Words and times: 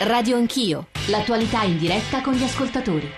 Radio 0.00 0.36
Anch'io, 0.36 0.88
l'attualità 1.06 1.62
in 1.62 1.78
diretta 1.78 2.20
con 2.20 2.34
gli 2.34 2.42
ascoltatori. 2.42 3.10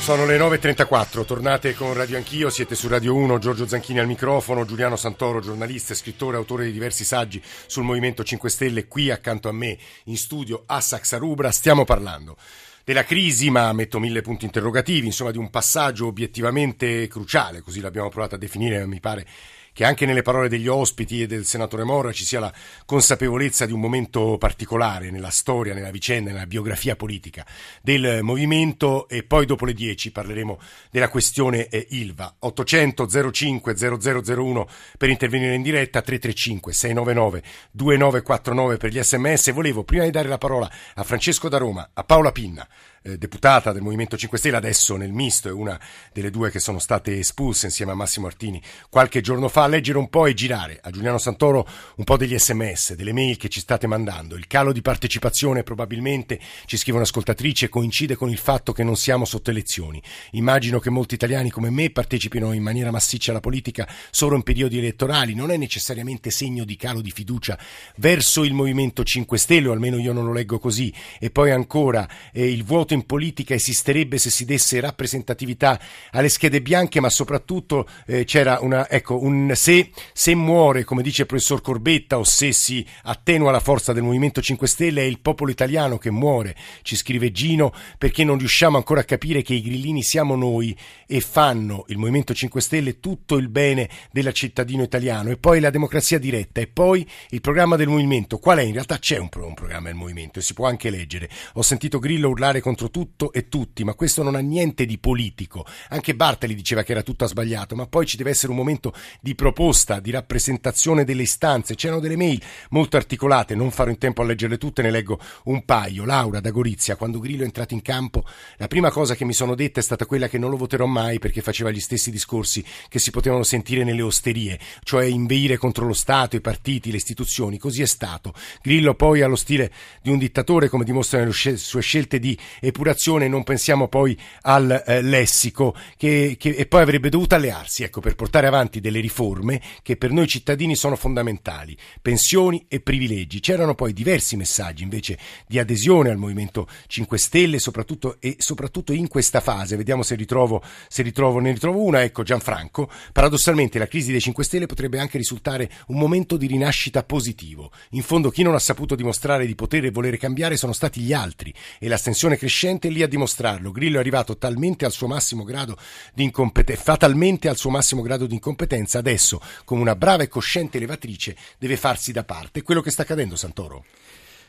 Sono 0.00 0.26
le 0.26 0.36
9.34, 0.36 1.24
tornate 1.24 1.74
con 1.74 1.94
Radio 1.94 2.18
Anch'io, 2.18 2.50
siete 2.50 2.74
su 2.74 2.88
Radio 2.88 3.14
1, 3.14 3.38
Giorgio 3.38 3.66
Zanchini 3.66 4.00
al 4.00 4.06
microfono, 4.06 4.66
Giuliano 4.66 4.96
Santoro, 4.96 5.40
giornalista, 5.40 5.94
scrittore, 5.94 6.36
autore 6.36 6.66
di 6.66 6.72
diversi 6.72 7.04
saggi 7.04 7.42
sul 7.66 7.84
Movimento 7.84 8.22
5 8.22 8.50
Stelle, 8.50 8.86
qui 8.86 9.10
accanto 9.10 9.48
a 9.48 9.52
me 9.52 9.78
in 10.04 10.18
studio 10.18 10.64
a 10.66 10.82
Saxarubra, 10.82 11.50
stiamo 11.50 11.84
parlando 11.84 12.36
della 12.84 13.04
crisi, 13.04 13.48
ma 13.48 13.72
metto 13.72 13.98
mille 13.98 14.20
punti 14.20 14.44
interrogativi, 14.44 15.06
insomma 15.06 15.30
di 15.30 15.38
un 15.38 15.48
passaggio 15.48 16.06
obiettivamente 16.06 17.08
cruciale, 17.08 17.62
così 17.62 17.80
l'abbiamo 17.80 18.10
provato 18.10 18.34
a 18.34 18.38
definire, 18.38 18.86
mi 18.86 19.00
pare 19.00 19.26
che 19.74 19.84
anche 19.84 20.06
nelle 20.06 20.22
parole 20.22 20.48
degli 20.48 20.68
ospiti 20.68 21.20
e 21.20 21.26
del 21.26 21.44
senatore 21.44 21.82
Mora 21.82 22.12
ci 22.12 22.24
sia 22.24 22.38
la 22.38 22.52
consapevolezza 22.86 23.66
di 23.66 23.72
un 23.72 23.80
momento 23.80 24.38
particolare 24.38 25.10
nella 25.10 25.30
storia, 25.30 25.74
nella 25.74 25.90
vicenda, 25.90 26.30
nella 26.30 26.46
biografia 26.46 26.94
politica 26.94 27.44
del 27.82 28.20
movimento 28.22 29.08
e 29.08 29.24
poi 29.24 29.44
dopo 29.46 29.66
le 29.66 29.74
10 29.74 30.12
parleremo 30.12 30.60
della 30.90 31.08
questione 31.08 31.66
eh, 31.66 31.86
Ilva. 31.90 32.36
800 32.38 33.32
05 33.32 33.74
0001 33.76 34.68
per 34.96 35.08
intervenire 35.10 35.54
in 35.54 35.62
diretta, 35.62 36.00
335 36.00 36.72
699 36.72 37.42
2949 37.72 38.76
per 38.76 38.90
gli 38.90 39.02
sms. 39.02 39.52
Volevo 39.52 39.82
prima 39.82 40.04
di 40.04 40.10
dare 40.12 40.28
la 40.28 40.38
parola 40.38 40.70
a 40.94 41.02
Francesco 41.02 41.48
da 41.48 41.58
Roma, 41.58 41.90
a 41.92 42.04
Paola 42.04 42.30
Pinna, 42.30 42.66
eh, 43.04 43.18
deputata 43.18 43.70
del 43.72 43.82
Movimento 43.82 44.16
5 44.16 44.38
Stelle, 44.38 44.56
adesso 44.56 44.96
nel 44.96 45.12
misto, 45.12 45.48
è 45.48 45.52
una 45.52 45.78
delle 46.12 46.30
due 46.30 46.50
che 46.50 46.58
sono 46.58 46.78
state 46.78 47.18
espulse 47.18 47.66
insieme 47.66 47.92
a 47.92 47.94
Massimo 47.94 48.26
Artini 48.26 48.60
qualche 48.88 49.20
giorno 49.20 49.48
fa, 49.48 49.64
a 49.64 49.66
leggere 49.66 49.98
un 49.98 50.08
po' 50.08 50.24
e 50.24 50.32
girare 50.32 50.80
a 50.82 50.90
Giuliano 50.90 51.18
Santoro 51.18 51.68
un 51.96 52.04
po' 52.04 52.16
degli 52.16 52.36
sms, 52.38 52.94
delle 52.94 53.12
mail 53.12 53.36
che 53.36 53.50
ci 53.50 53.60
state 53.60 53.86
mandando. 53.86 54.36
Il 54.36 54.46
calo 54.46 54.72
di 54.72 54.80
partecipazione 54.80 55.62
probabilmente, 55.62 56.40
ci 56.64 56.78
scrive 56.78 56.96
un'ascoltatrice, 56.96 57.68
coincide 57.68 58.16
con 58.16 58.30
il 58.30 58.38
fatto 58.38 58.72
che 58.72 58.82
non 58.82 58.96
siamo 58.96 59.26
sotto 59.26 59.50
elezioni. 59.50 60.02
Immagino 60.32 60.78
che 60.78 60.88
molti 60.88 61.14
italiani 61.14 61.50
come 61.50 61.68
me 61.68 61.90
partecipino 61.90 62.52
in 62.52 62.62
maniera 62.62 62.90
massiccia 62.90 63.32
alla 63.32 63.40
politica 63.40 63.86
solo 64.10 64.34
in 64.34 64.42
periodi 64.42 64.78
elettorali, 64.78 65.34
non 65.34 65.50
è 65.50 65.58
necessariamente 65.58 66.30
segno 66.30 66.64
di 66.64 66.76
calo 66.76 67.02
di 67.02 67.10
fiducia 67.10 67.58
verso 67.96 68.44
il 68.44 68.54
Movimento 68.54 69.04
5 69.04 69.36
Stelle, 69.36 69.68
o 69.68 69.72
almeno 69.72 69.98
io 69.98 70.14
non 70.14 70.24
lo 70.24 70.32
leggo 70.32 70.58
così. 70.58 70.90
E 71.18 71.30
poi 71.30 71.50
ancora 71.50 72.08
eh, 72.32 72.50
il 72.50 72.64
vuoto 72.64 72.92
in 72.94 73.06
politica 73.06 73.54
esisterebbe 73.54 74.18
se 74.18 74.30
si 74.30 74.44
desse 74.44 74.80
rappresentatività 74.80 75.78
alle 76.12 76.28
schede 76.28 76.62
bianche, 76.62 77.00
ma 77.00 77.10
soprattutto 77.10 77.86
eh, 78.06 78.24
c'era 78.24 78.58
una, 78.60 78.88
ecco, 78.88 79.22
un, 79.22 79.52
se, 79.54 79.90
se 80.12 80.34
muore, 80.34 80.84
come 80.84 81.02
dice 81.02 81.22
il 81.22 81.28
professor 81.28 81.60
Corbetta, 81.60 82.18
o 82.18 82.24
se 82.24 82.52
si 82.52 82.84
attenua 83.02 83.50
la 83.50 83.60
forza 83.60 83.92
del 83.92 84.02
Movimento 84.02 84.40
5 84.40 84.66
Stelle, 84.66 85.02
è 85.02 85.04
il 85.04 85.20
popolo 85.20 85.50
italiano 85.50 85.98
che 85.98 86.10
muore, 86.10 86.56
ci 86.82 86.96
scrive 86.96 87.32
Gino, 87.32 87.72
perché 87.98 88.24
non 88.24 88.38
riusciamo 88.38 88.76
ancora 88.76 89.00
a 89.00 89.04
capire 89.04 89.42
che 89.42 89.54
i 89.54 89.62
grillini 89.62 90.02
siamo 90.02 90.36
noi 90.36 90.76
e 91.06 91.20
fanno 91.20 91.84
il 91.88 91.98
Movimento 91.98 92.34
5 92.34 92.60
Stelle 92.60 93.00
tutto 93.00 93.36
il 93.36 93.48
bene 93.48 93.88
del 94.10 94.32
cittadino 94.32 94.82
italiano, 94.82 95.30
e 95.30 95.36
poi 95.36 95.60
la 95.60 95.70
democrazia 95.70 96.18
diretta, 96.18 96.60
e 96.60 96.66
poi 96.66 97.06
il 97.30 97.40
programma 97.40 97.76
del 97.76 97.88
Movimento. 97.88 98.38
Qual 98.38 98.58
è? 98.58 98.62
In 98.62 98.72
realtà 98.72 98.98
c'è 98.98 99.18
un 99.18 99.28
programma 99.28 99.88
del 99.88 99.96
Movimento 99.96 100.38
e 100.38 100.42
si 100.42 100.54
può 100.54 100.66
anche 100.66 100.90
leggere. 100.90 101.28
Ho 101.54 101.62
sentito 101.62 101.98
Grillo 101.98 102.28
urlare 102.28 102.60
contro 102.60 102.83
contro 102.84 102.90
tutto 102.90 103.32
e 103.32 103.48
tutti, 103.48 103.84
ma 103.84 103.94
questo 103.94 104.22
non 104.22 104.34
ha 104.34 104.40
niente 104.40 104.84
di 104.84 104.98
politico. 104.98 105.64
Anche 105.90 106.14
Bartali 106.14 106.54
diceva 106.54 106.82
che 106.82 106.92
era 106.92 107.02
tutto 107.02 107.26
sbagliato, 107.26 107.74
ma 107.74 107.86
poi 107.86 108.06
ci 108.06 108.16
deve 108.16 108.30
essere 108.30 108.52
un 108.52 108.58
momento 108.58 108.92
di 109.20 109.34
proposta, 109.34 110.00
di 110.00 110.10
rappresentazione 110.10 111.04
delle 111.04 111.22
istanze. 111.22 111.74
C'erano 111.74 112.00
delle 112.00 112.16
mail 112.16 112.42
molto 112.70 112.96
articolate, 112.96 113.54
non 113.54 113.70
farò 113.70 113.90
in 113.90 113.98
tempo 113.98 114.22
a 114.22 114.24
leggerle 114.24 114.58
tutte, 114.58 114.82
ne 114.82 114.90
leggo 114.90 115.18
un 115.44 115.64
paio. 115.64 116.04
Laura 116.04 116.40
da 116.40 116.50
Gorizia, 116.50 116.96
quando 116.96 117.18
Grillo 117.18 117.42
è 117.42 117.46
entrato 117.46 117.74
in 117.74 117.82
campo, 117.82 118.24
la 118.56 118.68
prima 118.68 118.90
cosa 118.90 119.14
che 119.14 119.24
mi 119.24 119.32
sono 119.32 119.54
detta 119.54 119.80
è 119.80 119.82
stata 119.82 120.06
quella 120.06 120.28
che 120.28 120.38
non 120.38 120.50
lo 120.50 120.56
voterò 120.56 120.86
mai 120.86 121.18
perché 121.18 121.40
faceva 121.40 121.70
gli 121.70 121.80
stessi 121.80 122.10
discorsi 122.10 122.64
che 122.88 122.98
si 122.98 123.10
potevano 123.10 123.42
sentire 123.42 123.84
nelle 123.84 124.02
osterie, 124.02 124.58
cioè 124.82 125.04
inveire 125.04 125.56
contro 125.56 125.86
lo 125.86 125.92
Stato, 125.94 126.36
i 126.36 126.40
partiti, 126.40 126.90
le 126.90 126.96
istituzioni. 126.96 127.58
Così 127.58 127.82
è 127.82 127.86
stato. 127.86 128.34
Grillo 128.62 128.94
poi 128.94 129.22
allo 129.22 129.36
stile 129.36 129.72
di 130.02 130.10
un 130.10 130.18
dittatore, 130.18 130.68
come 130.68 130.84
dimostrano 130.84 131.26
le 131.26 131.56
sue 131.56 131.80
scelte 131.80 132.18
di 132.18 132.36
epurazione, 132.74 133.28
non 133.28 133.44
pensiamo 133.44 133.86
poi 133.86 134.18
al 134.42 134.82
eh, 134.84 135.00
lessico 135.00 135.76
che, 135.96 136.34
che, 136.36 136.50
e 136.50 136.66
poi 136.66 136.82
avrebbe 136.82 137.08
dovuto 137.08 137.36
allearsi 137.36 137.84
ecco, 137.84 138.00
per 138.00 138.16
portare 138.16 138.48
avanti 138.48 138.80
delle 138.80 138.98
riforme 138.98 139.62
che 139.82 139.96
per 139.96 140.10
noi 140.10 140.26
cittadini 140.26 140.74
sono 140.74 140.96
fondamentali, 140.96 141.76
pensioni 142.02 142.66
e 142.66 142.80
privilegi. 142.80 143.38
C'erano 143.38 143.76
poi 143.76 143.92
diversi 143.92 144.36
messaggi 144.36 144.82
invece 144.82 145.16
di 145.46 145.60
adesione 145.60 146.10
al 146.10 146.16
Movimento 146.16 146.66
5 146.88 147.16
Stelle 147.16 147.60
soprattutto, 147.60 148.16
e 148.18 148.34
soprattutto 148.38 148.92
in 148.92 149.06
questa 149.06 149.40
fase. 149.40 149.76
Vediamo 149.76 150.02
se 150.02 150.16
ritrovo, 150.16 150.60
se 150.88 151.02
ritrovo, 151.02 151.38
ne 151.38 151.52
ritrovo 151.52 151.80
una. 151.80 152.02
Ecco 152.02 152.24
Gianfranco, 152.24 152.90
paradossalmente 153.12 153.78
la 153.78 153.86
crisi 153.86 154.10
dei 154.10 154.20
5 154.20 154.42
Stelle 154.42 154.66
potrebbe 154.66 154.98
anche 154.98 155.16
risultare 155.16 155.70
un 155.88 155.98
momento 155.98 156.36
di 156.36 156.48
rinascita 156.48 157.04
positivo. 157.04 157.70
In 157.90 158.02
fondo 158.02 158.30
chi 158.30 158.42
non 158.42 158.54
ha 158.54 158.58
saputo 158.58 158.96
dimostrare 158.96 159.46
di 159.46 159.54
poter 159.54 159.84
e 159.84 159.90
volere 159.92 160.16
cambiare 160.16 160.56
sono 160.56 160.72
stati 160.72 161.00
gli 161.00 161.12
altri 161.12 161.54
e 161.78 161.86
l'astensione 161.86 162.36
crescente 162.36 162.62
crescente 162.64 162.88
lì 162.88 163.02
a 163.02 163.08
dimostrarlo. 163.08 163.70
Grillo 163.70 163.96
è 163.96 164.00
arrivato 164.00 164.38
talmente 164.38 164.86
al 164.86 164.92
suo 164.92 165.06
massimo 165.06 165.44
grado 165.44 165.76
di 166.14 166.22
incompetenza, 166.24 166.82
fatalmente 166.82 167.48
al 167.48 167.56
suo 167.56 167.70
massimo 167.70 168.00
grado 168.00 168.26
di 168.26 168.34
incompetenza, 168.34 168.98
adesso, 168.98 169.40
come 169.64 169.82
una 169.82 169.94
brava 169.94 170.22
e 170.22 170.28
cosciente 170.28 170.78
levatrice, 170.78 171.36
deve 171.58 171.76
farsi 171.76 172.10
da 172.10 172.24
parte. 172.24 172.60
È 172.60 172.62
quello 172.62 172.80
che 172.80 172.90
sta 172.90 173.02
accadendo, 173.02 173.36
Santoro. 173.36 173.84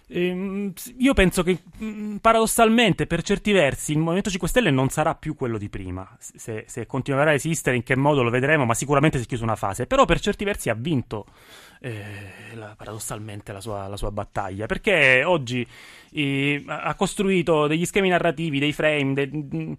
Ehm, 0.07 0.71
io 0.99 1.13
penso 1.13 1.43
che 1.43 1.57
mm, 1.83 2.17
paradossalmente, 2.17 3.05
per 3.05 3.21
certi 3.21 3.51
versi, 3.51 3.91
il 3.91 3.97
Movimento 3.97 4.29
5 4.29 4.47
Stelle 4.47 4.71
non 4.71 4.89
sarà 4.89 5.15
più 5.15 5.35
quello 5.35 5.57
di 5.57 5.67
prima. 5.67 6.07
Se, 6.19 6.63
se 6.67 6.85
continuerà 6.85 7.31
a 7.31 7.33
esistere, 7.33 7.75
in 7.75 7.83
che 7.83 7.97
modo 7.97 8.23
lo 8.23 8.29
vedremo, 8.29 8.65
ma 8.65 8.75
sicuramente 8.75 9.17
si 9.17 9.25
è 9.25 9.27
chiusa 9.27 9.43
una 9.43 9.57
fase. 9.57 9.87
Però, 9.87 10.05
per 10.05 10.21
certi 10.21 10.45
versi, 10.45 10.69
ha 10.69 10.75
vinto 10.75 11.25
eh, 11.85 12.55
la, 12.55 12.73
paradossalmente 12.75 13.51
la 13.51 13.61
sua, 13.61 13.87
la 13.87 13.97
sua, 13.97 14.09
battaglia. 14.09 14.65
Perché 14.65 15.23
oggi 15.23 15.65
eh, 16.11 16.63
ha 16.65 16.95
costruito 16.95 17.67
degli 17.67 17.85
schemi 17.85 18.09
narrativi, 18.09 18.57
dei 18.57 18.73
frame, 18.73 19.13
de, 19.13 19.75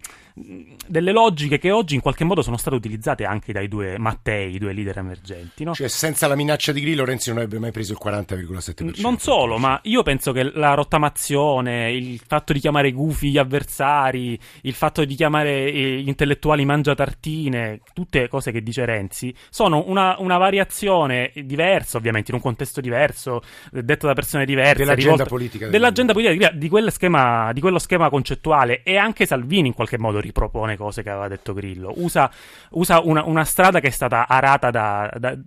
delle 0.87 1.11
logiche 1.11 1.57
che 1.57 1.71
oggi 1.71 1.95
in 1.95 2.01
qualche 2.01 2.23
modo 2.23 2.41
sono 2.41 2.57
state 2.57 2.75
utilizzate 2.75 3.25
anche 3.25 3.51
dai 3.51 3.67
due 3.67 3.97
Mattei, 3.97 4.55
i 4.55 4.57
due 4.57 4.71
leader 4.71 4.99
emergenti. 4.99 5.63
No? 5.63 5.73
Cioè, 5.73 5.89
senza 5.89 6.27
la 6.27 6.35
minaccia 6.35 6.71
di 6.71 6.79
Grillo, 6.79 7.03
Renzi 7.03 7.29
non 7.29 7.39
avrebbe 7.39 7.59
mai 7.59 7.71
preso 7.71 7.91
il 7.91 7.99
40,7%. 8.01 9.01
Non 9.01 9.17
solo, 9.17 9.57
ma 9.57 9.79
io 9.83 10.03
penso 10.03 10.31
che 10.31 10.43
la 10.43 10.75
rottamazione, 10.75 11.91
il 11.91 12.21
fatto 12.25 12.53
di 12.53 12.59
chiamare 12.59 12.91
gufi 12.91 13.31
gli 13.31 13.37
avversari, 13.37 14.39
il 14.61 14.73
fatto 14.73 15.03
di 15.03 15.15
chiamare 15.15 15.71
eh, 15.71 16.01
gli 16.01 16.07
intellettuali 16.07 16.63
mangiatartine, 16.63 17.81
tutte 17.93 18.27
cose 18.27 18.51
che 18.51 18.61
dice 18.61 18.85
Renzi, 18.85 19.33
sono 19.49 19.83
una, 19.87 20.15
una 20.19 20.37
variazione 20.37 21.31
diversa, 21.33 21.96
ovviamente, 21.97 22.31
in 22.31 22.37
un 22.37 22.43
contesto 22.43 22.81
diverso, 22.81 23.41
detta 23.71 24.07
da 24.07 24.13
persone 24.13 24.45
diverse. 24.45 24.77
Dell'agenda 24.77 25.11
rivolta, 25.11 25.25
politica. 25.25 25.67
Dell'agenda 25.67 26.13
politica, 26.13 26.51
di, 26.51 26.69
schema, 26.89 27.51
di 27.53 27.59
quello 27.59 27.79
schema 27.79 28.09
concettuale. 28.09 28.83
E 28.83 28.97
anche 28.97 29.25
Salvini 29.25 29.67
in 29.67 29.73
qualche 29.73 29.97
modo 29.97 30.19
ripropone 30.19 30.77
cose 30.77 31.03
che 31.03 31.09
aveva 31.09 31.27
detto 31.27 31.53
Grillo. 31.53 31.93
Usa, 31.97 32.31
usa 32.71 33.01
una, 33.01 33.23
una, 33.25 33.43
strada 33.43 33.79
che 33.79 33.87
è 33.87 33.91
stata 33.91 34.27
arata 34.27 34.71
da, 34.71 35.11
da, 35.17 35.37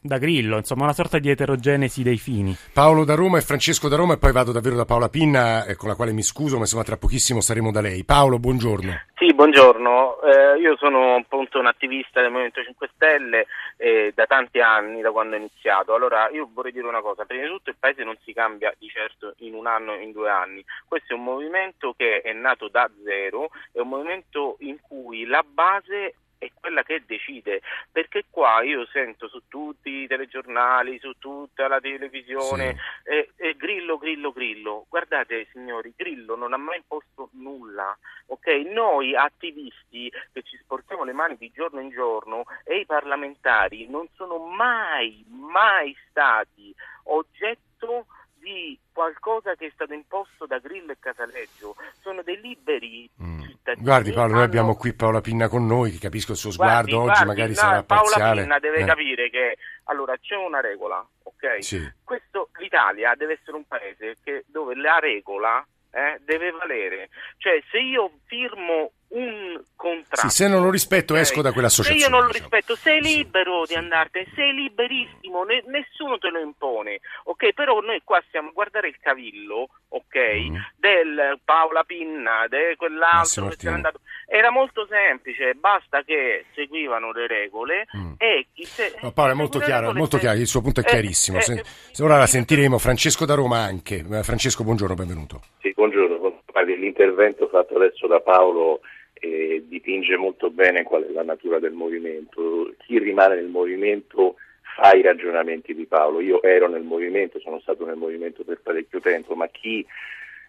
da, 0.00 0.18
Grillo, 0.18 0.56
insomma, 0.56 0.84
una 0.84 0.92
sorta 0.92 1.18
di 1.18 1.30
eterogenesi 1.30 2.02
dei 2.02 2.18
fini. 2.18 2.56
Paolo 2.72 3.04
da 3.04 3.14
Roma 3.14 3.38
e 3.38 3.42
Francesco 3.42 3.88
da 3.88 3.96
Roma, 3.96 4.14
e 4.14 4.18
poi 4.18 4.32
vado 4.32 4.52
davvero 4.52 4.76
da 4.76 4.84
Paola 4.84 5.08
Pinna, 5.08 5.64
eh, 5.64 5.76
con 5.76 5.88
la 5.88 5.94
quale 5.94 6.12
mi 6.12 6.22
scuso, 6.22 6.56
ma 6.56 6.62
insomma, 6.62 6.84
tra 6.84 6.96
pochissimo 6.96 7.40
saremo 7.40 7.70
da 7.70 7.80
lei. 7.80 8.04
Paolo, 8.04 8.38
buongiorno. 8.38 8.92
Sì, 9.22 9.32
buongiorno. 9.34 10.20
Eh, 10.20 10.58
io 10.58 10.76
sono 10.76 11.14
appunto 11.14 11.60
un 11.60 11.66
attivista 11.66 12.20
del 12.20 12.32
Movimento 12.32 12.60
5 12.60 12.90
Stelle 12.92 13.46
eh, 13.76 14.10
da 14.16 14.26
tanti 14.26 14.58
anni, 14.58 15.00
da 15.00 15.12
quando 15.12 15.36
ho 15.36 15.38
iniziato. 15.38 15.94
Allora, 15.94 16.28
io 16.30 16.50
vorrei 16.52 16.72
dire 16.72 16.88
una 16.88 17.02
cosa: 17.02 17.24
prima 17.24 17.44
di 17.44 17.48
tutto, 17.50 17.70
il 17.70 17.76
paese 17.78 18.02
non 18.02 18.16
si 18.24 18.32
cambia 18.32 18.74
di 18.76 18.88
certo 18.88 19.34
in 19.36 19.54
un 19.54 19.68
anno, 19.68 19.94
in 19.94 20.10
due 20.10 20.28
anni. 20.28 20.64
Questo 20.88 21.12
è 21.12 21.16
un 21.16 21.22
movimento 21.22 21.94
che 21.96 22.20
è 22.20 22.32
nato 22.32 22.66
da 22.66 22.90
zero, 23.04 23.50
è 23.70 23.78
un 23.78 23.90
movimento 23.90 24.56
in 24.58 24.80
cui 24.80 25.24
la 25.24 25.44
base 25.46 26.14
è 26.42 26.50
quella 26.58 26.82
che 26.82 27.04
decide, 27.06 27.62
perché 27.90 28.24
qua 28.28 28.62
io 28.62 28.84
sento 28.86 29.28
su 29.28 29.42
tutti 29.46 29.90
i 29.90 30.06
telegiornali, 30.08 30.98
su 30.98 31.12
tutta 31.18 31.68
la 31.68 31.80
televisione, 31.80 32.76
sì. 33.04 33.10
eh, 33.10 33.30
eh, 33.36 33.54
Grillo, 33.54 33.96
Grillo, 33.96 34.32
Grillo. 34.32 34.86
Guardate 34.88 35.46
signori, 35.52 35.92
Grillo 35.96 36.34
non 36.34 36.52
ha 36.52 36.56
mai 36.56 36.78
imposto 36.78 37.28
nulla, 37.34 37.96
ok? 38.26 38.46
Noi 38.72 39.14
attivisti 39.14 40.12
che 40.32 40.42
ci 40.42 40.56
sportiamo 40.56 41.04
le 41.04 41.12
mani 41.12 41.36
di 41.36 41.52
giorno 41.54 41.80
in 41.80 41.90
giorno 41.90 42.44
e 42.64 42.80
i 42.80 42.86
parlamentari 42.86 43.86
non 43.88 44.08
sono 44.16 44.38
mai, 44.38 45.24
mai 45.28 45.96
stati 46.08 46.74
oggetto 47.04 48.06
di 48.42 48.76
qualcosa 48.92 49.54
che 49.54 49.66
è 49.66 49.70
stato 49.72 49.94
imposto 49.94 50.46
da 50.46 50.58
Grillo 50.58 50.92
e 50.92 50.96
Casaleggio, 50.98 51.76
sono 52.00 52.22
dei 52.22 52.40
liberi 52.40 53.08
mm. 53.22 53.40
cittadini. 53.40 53.84
Guardi 53.84 54.12
Paolo, 54.12 54.34
noi 54.34 54.42
abbiamo 54.42 54.74
qui 54.76 54.92
Paola 54.92 55.20
Pinna 55.20 55.48
con 55.48 55.64
noi, 55.64 55.92
che 55.92 55.98
capisco 55.98 56.32
il 56.32 56.38
suo 56.38 56.50
sguardo, 56.50 57.02
guardi, 57.02 57.10
oggi 57.10 57.24
magari 57.24 57.50
no, 57.50 57.54
sarà 57.54 57.82
Paola 57.84 58.02
parziale. 58.02 58.24
Paola 58.24 58.42
Pinna 58.42 58.58
deve 58.58 58.78
eh. 58.80 58.84
capire 58.84 59.30
che 59.30 59.56
allora 59.84 60.16
c'è 60.18 60.36
una 60.36 60.60
regola, 60.60 61.06
ok? 61.22 61.62
Sì. 61.62 61.92
Questo, 62.02 62.50
l'Italia 62.58 63.14
deve 63.14 63.34
essere 63.40 63.56
un 63.56 63.66
paese 63.66 64.16
che, 64.22 64.44
dove 64.48 64.74
la 64.74 64.98
regola 64.98 65.64
eh, 65.92 66.20
deve 66.24 66.50
valere. 66.50 67.08
Cioè, 67.38 67.62
se 67.70 67.78
io 67.78 68.10
firmo 68.26 68.92
un 69.14 69.60
contratto. 69.76 70.28
Sì, 70.28 70.34
se 70.34 70.48
non 70.48 70.62
lo 70.62 70.70
rispetto 70.70 71.12
okay, 71.12 71.24
esco 71.24 71.42
da 71.42 71.52
quell'associazione. 71.52 72.00
Se 72.00 72.06
io 72.06 72.10
non 72.14 72.26
lo 72.26 72.32
diciamo. 72.32 72.48
rispetto, 72.50 72.76
sei 72.76 73.00
libero 73.00 73.64
sì. 73.66 73.72
di 73.72 73.78
andartene, 73.78 74.26
sei 74.34 74.52
liberissimo, 74.54 75.44
ne- 75.44 75.62
nessuno 75.66 76.18
te 76.18 76.28
lo 76.30 76.38
impone. 76.40 77.00
Ok, 77.24 77.52
però 77.52 77.80
noi 77.80 78.00
qua 78.04 78.22
stiamo 78.28 78.48
a 78.48 78.52
guardare 78.52 78.88
il 78.88 78.96
cavillo, 79.00 79.68
ok, 79.88 80.16
Mm. 80.16 80.56
del 80.76 81.40
Paola 81.44 81.82
Pinna, 81.84 82.46
di 82.48 82.76
quell'altro 82.76 83.42
che 83.42 83.48
Martino. 83.48 83.72
andato. 83.74 84.00
Era 84.26 84.50
molto 84.50 84.86
semplice, 84.88 85.54
basta 85.54 86.02
che 86.02 86.46
seguivano 86.54 87.12
le 87.12 87.26
regole 87.26 87.86
Mm. 87.96 88.12
e 88.16 88.46
chi 88.54 88.64
se- 88.64 88.96
No, 89.02 89.12
Paolo 89.12 89.32
è 89.32 89.34
molto 89.34 89.58
chiaro, 89.58 89.92
molto 89.92 90.16
se- 90.16 90.22
chiaro, 90.22 90.38
il 90.38 90.46
suo 90.46 90.62
punto 90.62 90.80
è 90.80 90.84
eh, 90.84 90.86
chiarissimo. 90.86 91.38
eh, 91.38 91.42
Se- 91.42 91.52
eh, 91.60 91.64
se 91.64 92.02
ora 92.02 92.16
la 92.16 92.26
sentiremo, 92.26 92.78
Francesco 92.78 93.26
da 93.26 93.34
Roma 93.34 93.58
anche. 93.58 93.96
Eh, 94.10 94.22
Francesco, 94.22 94.64
buongiorno, 94.64 94.94
benvenuto. 94.94 95.42
Sì, 95.60 95.70
buongiorno. 95.74 96.40
L'intervento 96.64 97.48
fatto 97.48 97.74
adesso 97.76 98.06
da 98.06 98.20
Paolo 98.20 98.80
eh, 99.22 99.62
dipinge 99.68 100.16
molto 100.16 100.50
bene 100.50 100.82
qual 100.82 101.04
è 101.04 101.12
la 101.12 101.22
natura 101.22 101.60
del 101.60 101.72
movimento. 101.72 102.74
Chi 102.78 102.98
rimane 102.98 103.36
nel 103.36 103.46
movimento 103.46 104.34
fa 104.74 104.92
i 104.96 105.02
ragionamenti 105.02 105.74
di 105.74 105.86
Paolo. 105.86 106.20
Io 106.20 106.42
ero 106.42 106.66
nel 106.66 106.82
movimento, 106.82 107.38
sono 107.38 107.60
stato 107.60 107.86
nel 107.86 107.96
movimento 107.96 108.42
per 108.42 108.60
parecchio 108.60 109.00
tempo, 109.00 109.34
ma 109.34 109.46
chi 109.46 109.86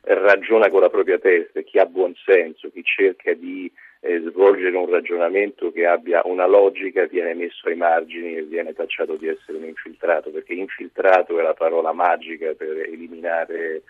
ragiona 0.01 0.69
con 0.69 0.81
la 0.81 0.89
propria 0.89 1.19
testa, 1.19 1.61
chi 1.61 1.77
ha 1.77 1.85
buon 1.85 2.15
senso, 2.25 2.71
chi 2.71 2.83
cerca 2.83 3.33
di 3.33 3.71
eh, 3.99 4.19
svolgere 4.27 4.75
un 4.75 4.89
ragionamento 4.89 5.71
che 5.71 5.85
abbia 5.85 6.21
una 6.25 6.47
logica 6.47 7.05
viene 7.05 7.35
messo 7.35 7.67
ai 7.67 7.75
margini 7.75 8.35
e 8.35 8.41
viene 8.41 8.73
tacciato 8.73 9.15
di 9.17 9.27
essere 9.27 9.59
un 9.59 9.65
infiltrato, 9.65 10.31
perché 10.31 10.53
infiltrato 10.53 11.37
è 11.39 11.43
la 11.43 11.53
parola 11.53 11.93
magica 11.93 12.53
per 12.53 12.75
eliminare 12.79 13.83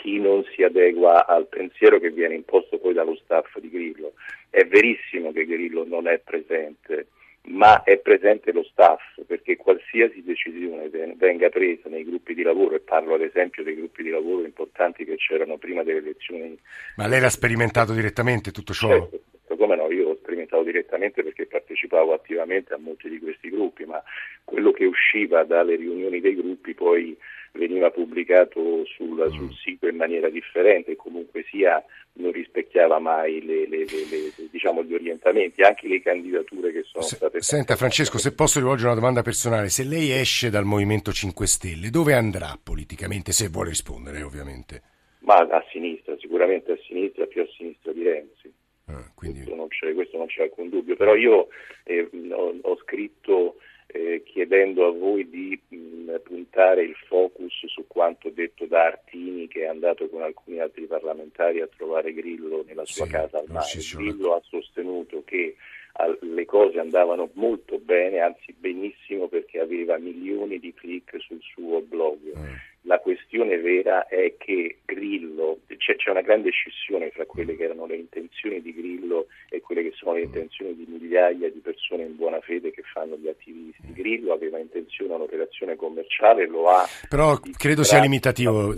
chi 0.00 0.18
non 0.20 0.44
si 0.54 0.62
adegua 0.62 1.26
al 1.26 1.46
pensiero 1.48 1.98
che 1.98 2.10
viene 2.10 2.34
imposto 2.34 2.78
poi 2.78 2.92
dallo 2.92 3.16
staff 3.16 3.58
di 3.58 3.70
Grillo. 3.70 4.12
È 4.50 4.64
verissimo 4.64 5.32
che 5.32 5.46
Grillo 5.46 5.84
non 5.86 6.06
è 6.06 6.18
presente, 6.18 7.08
ma 7.46 7.82
è 7.82 7.98
presente 7.98 8.52
lo 8.52 8.62
staff 8.64 9.00
perché 9.26 9.56
qualsiasi 9.56 10.22
decisione 10.22 10.88
ven- 10.88 11.16
venga 11.16 11.48
presa 11.48 11.88
nei 11.88 12.04
gruppi 12.04 12.34
di 12.34 12.42
lavoro, 12.42 12.74
e 12.74 12.80
parlo 12.80 13.14
ad 13.14 13.22
esempio 13.22 13.62
dei 13.62 13.74
gruppi 13.74 14.02
di 14.02 14.10
lavoro 14.10 14.44
importanti 14.44 15.04
che 15.04 15.16
c'erano 15.16 15.56
prima 15.56 15.82
delle 15.82 15.98
elezioni 15.98 16.58
Ma 16.96 17.06
lei 17.06 17.20
l'ha 17.20 17.30
sperimentato 17.30 17.92
direttamente 17.92 18.50
tutto 18.50 18.72
ciò? 18.72 18.88
Certo, 18.88 19.56
come 19.56 19.76
no, 19.76 19.90
io 19.90 20.10
ho 20.10 20.16
sperimentato 20.16 20.62
direttamente 20.62 21.22
perché 21.22 21.46
partecipavo 21.46 22.12
attivamente 22.12 22.74
a 22.74 22.78
molti 22.78 23.08
di 23.08 23.18
questi 23.18 23.48
gruppi, 23.48 23.84
ma 23.84 24.02
quello 24.44 24.72
che 24.72 24.84
usciva 24.84 25.44
dalle 25.44 25.76
riunioni 25.76 26.20
dei 26.20 26.34
gruppi 26.34 26.74
poi 26.74 27.16
veniva 27.56 27.90
pubblicato 27.90 28.84
sul, 28.86 29.26
sul 29.32 29.52
sito 29.54 29.88
in 29.88 29.96
maniera 29.96 30.28
differente 30.30 30.92
e 30.92 30.96
comunque 30.96 31.44
sia 31.50 31.82
non 32.18 32.32
rispecchiava 32.32 32.98
mai 32.98 33.44
le, 33.44 33.66
le- 33.68 33.84
le- 33.84 34.48
diciamo, 34.50 34.82
gli 34.82 34.94
orientamenti, 34.94 35.62
anche 35.62 35.86
le 35.88 36.00
candidature 36.00 36.72
che 36.72 36.82
sono 36.84 37.04
Se- 37.04 37.16
state 37.16 37.42
Senta 37.42 37.76
Francesco, 37.76 38.18
se 38.18 38.32
posso 38.34 38.58
rivolgere 38.58 38.88
una 38.90 38.98
domanda 39.00 39.22
personale, 39.22 39.68
se 39.68 39.84
lei 39.84 40.12
esce 40.12 40.48
dal 40.50 40.64
Movimento 40.64 41.12
5 41.12 41.46
Stelle, 41.46 41.90
dove 41.90 42.14
andrà 42.14 42.58
politicamente, 42.62 43.32
se 43.32 43.48
vuole 43.48 43.70
rispondere 43.70 44.22
ovviamente? 44.22 44.82
Ma 45.20 45.34
a 45.36 45.64
sinistra, 45.70 46.16
sicuramente 46.18 46.72
a 46.72 46.78
sinistra, 46.86 47.26
più 47.26 47.42
a 47.42 47.46
sinistra 47.56 47.92
di 47.92 48.02
Renzi. 48.02 48.52
Ah, 48.88 49.10
quindi, 49.14 49.38
questo, 49.40 49.56
non 49.56 49.68
c'è, 49.68 49.92
questo 49.94 50.16
non 50.16 50.26
c'è 50.26 50.42
alcun 50.44 50.68
dubbio, 50.68 50.94
però 50.94 51.14
io 51.16 51.48
eh, 51.82 52.08
ho, 52.30 52.54
ho 52.62 52.76
scritto 52.84 53.56
eh, 53.96 54.22
chiedendo 54.24 54.86
a 54.86 54.92
voi 54.92 55.28
di 55.28 55.58
mh, 55.68 56.14
puntare 56.22 56.82
il 56.82 56.94
focus 57.08 57.64
su 57.66 57.84
quanto 57.86 58.28
detto 58.30 58.66
da 58.66 58.84
Artini 58.86 59.48
che 59.48 59.62
è 59.62 59.66
andato 59.66 60.08
con 60.08 60.22
alcuni 60.22 60.58
altri 60.60 60.84
parlamentari 60.86 61.60
a 61.60 61.68
trovare 61.74 62.12
Grillo 62.12 62.64
nella 62.66 62.84
sua 62.84 63.06
Sì, 63.06 63.10
casa 63.10 63.38
al 63.38 63.46
mare. 63.48 63.66
Grillo 63.94 64.34
ha 64.34 64.42
sostenuto 64.44 65.22
che 65.24 65.56
al- 65.98 66.18
le 66.20 66.44
cose 66.44 66.78
andavano 66.78 67.30
molto 67.34 67.78
bene, 67.78 68.20
anzi 68.20 68.54
benissimo 68.56 69.28
perché 69.28 69.60
aveva 69.60 69.96
milioni 69.98 70.58
di 70.58 70.74
click 70.74 71.18
sul 71.20 71.40
suo 71.40 71.80
blog. 71.80 72.18
eh, 72.26 72.74
La 72.86 73.00
questione 73.00 73.58
vera 73.58 74.06
è 74.06 74.34
che 74.38 74.78
Grillo, 74.84 75.58
c'è, 75.76 75.96
c'è 75.96 76.10
una 76.10 76.20
grande 76.20 76.50
scissione 76.50 77.10
fra 77.10 77.26
quelle 77.26 77.56
che 77.56 77.64
erano 77.64 77.84
le 77.86 77.96
intenzioni 77.96 78.62
di 78.62 78.72
Grillo 78.72 79.26
e 79.48 79.60
quelle 79.60 79.82
che 79.82 79.90
sono 79.96 80.12
le 80.14 80.22
intenzioni 80.22 80.76
di 80.76 80.86
migliaia 80.88 81.50
di 81.50 81.58
persone 81.58 82.04
in 82.04 82.14
buona 82.14 82.40
fede 82.40 82.70
che 82.70 82.82
fanno 82.82 83.16
gli 83.16 83.26
attivisti. 83.26 83.92
Grillo 83.92 84.32
aveva 84.32 84.58
intenzione 84.58 85.12
a 85.12 85.16
un'operazione 85.16 85.74
commerciale, 85.74 86.46
lo 86.46 86.68
ha. 86.68 86.86
però 87.08 87.36
credo 87.56 87.82
sia 87.82 87.98
limitativo 88.00 88.72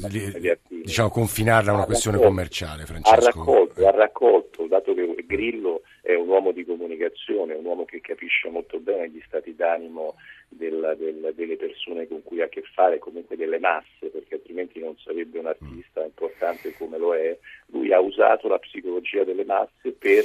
diciamo, 0.68 1.10
confinarla 1.10 1.70
a 1.70 1.74
una 1.74 1.82
Ha 1.82 1.86
questione 1.86 2.16
raccolto- 2.16 2.34
commerciale, 2.34 2.82
Ha 2.82 2.86
Francesco. 2.86 3.26
raccolto, 3.26 3.86
ha 3.86 3.90
raccolto, 3.90 4.66
dato 4.68 4.94
che 4.94 5.24
Grillo 5.26 5.82
è 6.00 6.14
un 6.14 6.28
uomo 6.28 6.52
di 6.52 6.64
comunicazione, 6.64 7.52
un 7.52 7.64
uomo 7.66 7.84
che 7.84 8.00
capisce 8.00 8.48
molto 8.48 8.78
bene 8.78 9.10
gli 9.10 9.20
stati 9.26 9.54
d'animo 9.54 10.14
del- 10.58 10.96
del- 10.98 11.32
delle 11.34 11.56
persone 11.56 12.06
con 12.06 12.22
cui 12.22 12.42
ha 12.42 12.44
a 12.44 12.48
che 12.48 12.62
fare, 12.74 12.98
comunque 12.98 13.36
delle 13.36 13.58
masse, 13.58 14.08
perché 14.12 14.34
altrimenti 14.34 14.78
non 14.80 14.94
sarebbe 15.02 15.38
un 15.38 15.46
artista 15.46 16.04
importante 16.04 16.74
come 16.76 16.98
lo 16.98 17.14
è. 17.14 17.38
Lui 17.68 17.92
ha 17.92 18.00
usato 18.00 18.48
la 18.48 18.58
psicologia 18.58 19.24
delle 19.24 19.44
masse 19.44 19.92
per 19.96 20.24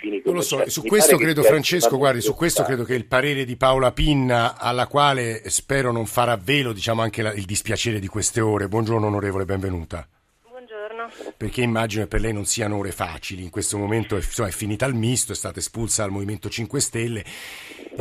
fini 0.00 0.20
Non 0.24 0.34
lo 0.34 0.40
so, 0.40 0.68
su 0.68 0.82
questo 0.82 1.16
credo 1.16 1.42
Francesco, 1.42 1.96
guardi, 1.96 2.20
su 2.20 2.34
questo 2.34 2.62
credo 2.64 2.84
che 2.84 2.94
il 2.94 3.06
parere 3.06 3.44
di 3.44 3.56
Paola 3.56 3.92
Pinna, 3.92 4.58
alla 4.58 4.86
quale 4.86 5.48
spero 5.48 5.92
non 5.92 6.06
farà 6.06 6.36
velo, 6.36 6.72
diciamo 6.72 7.02
anche 7.02 7.22
la- 7.22 7.32
il 7.32 7.44
dispiacere 7.44 7.98
di 7.98 8.06
queste 8.08 8.40
ore. 8.40 8.66
Buongiorno 8.68 9.06
onorevole, 9.06 9.44
benvenuta. 9.44 10.06
Buongiorno. 10.48 11.08
Perché 11.36 11.62
immagino 11.62 12.02
che 12.04 12.08
per 12.08 12.20
lei 12.20 12.32
non 12.32 12.44
siano 12.44 12.76
ore 12.78 12.92
facili, 12.92 13.42
in 13.42 13.50
questo 13.50 13.76
momento 13.78 14.14
è, 14.14 14.18
insomma, 14.18 14.48
è 14.48 14.52
finita 14.52 14.86
il 14.86 14.94
misto, 14.94 15.32
è 15.32 15.34
stata 15.34 15.58
espulsa 15.58 16.02
dal 16.02 16.12
Movimento 16.12 16.48
5 16.48 16.80
Stelle. 16.80 17.24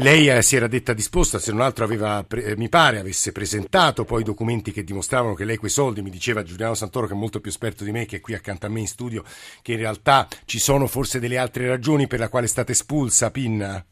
Lei 0.01 0.29
eh, 0.29 0.41
si 0.41 0.55
era 0.55 0.67
detta 0.67 0.93
disposta, 0.93 1.39
se 1.39 1.51
non 1.51 1.59
altro 1.59 1.83
aveva, 1.83 2.23
eh, 2.31 2.55
mi 2.55 2.69
pare, 2.69 2.99
avesse 2.99 3.33
presentato 3.33 4.05
poi 4.05 4.23
documenti 4.23 4.71
che 4.71 4.85
dimostravano 4.85 5.33
che 5.33 5.43
lei 5.43 5.57
quei 5.57 5.69
soldi, 5.69 6.01
mi 6.01 6.09
diceva 6.09 6.41
Giuliano 6.41 6.73
Santoro 6.73 7.05
che 7.05 7.11
è 7.11 7.17
molto 7.17 7.41
più 7.41 7.51
esperto 7.51 7.83
di 7.83 7.91
me, 7.91 8.05
che 8.05 8.17
è 8.17 8.21
qui 8.21 8.33
accanto 8.33 8.65
a 8.65 8.69
me 8.69 8.79
in 8.79 8.87
studio, 8.87 9.23
che 9.61 9.73
in 9.73 9.77
realtà 9.77 10.25
ci 10.45 10.57
sono 10.57 10.87
forse 10.87 11.19
delle 11.19 11.37
altre 11.37 11.67
ragioni 11.67 12.07
per 12.07 12.19
la 12.19 12.29
quale 12.29 12.45
è 12.45 12.49
stata 12.49 12.71
espulsa, 12.71 13.29
Pinna? 13.29 13.83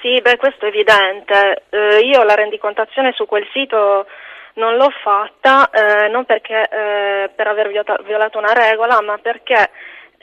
Sì, 0.00 0.18
beh, 0.22 0.38
questo 0.38 0.64
è 0.64 0.68
evidente. 0.68 1.64
Eh, 1.68 1.98
io 2.00 2.22
la 2.22 2.34
rendicontazione 2.34 3.12
su 3.12 3.26
quel 3.26 3.46
sito 3.52 4.06
non 4.54 4.76
l'ho 4.76 4.90
fatta, 5.02 5.68
eh, 5.68 6.08
non 6.08 6.24
perché 6.24 6.62
eh, 6.62 7.30
per 7.34 7.46
aver 7.46 7.68
violato 7.68 8.38
una 8.38 8.52
regola, 8.54 9.02
ma 9.02 9.18
perché 9.18 9.70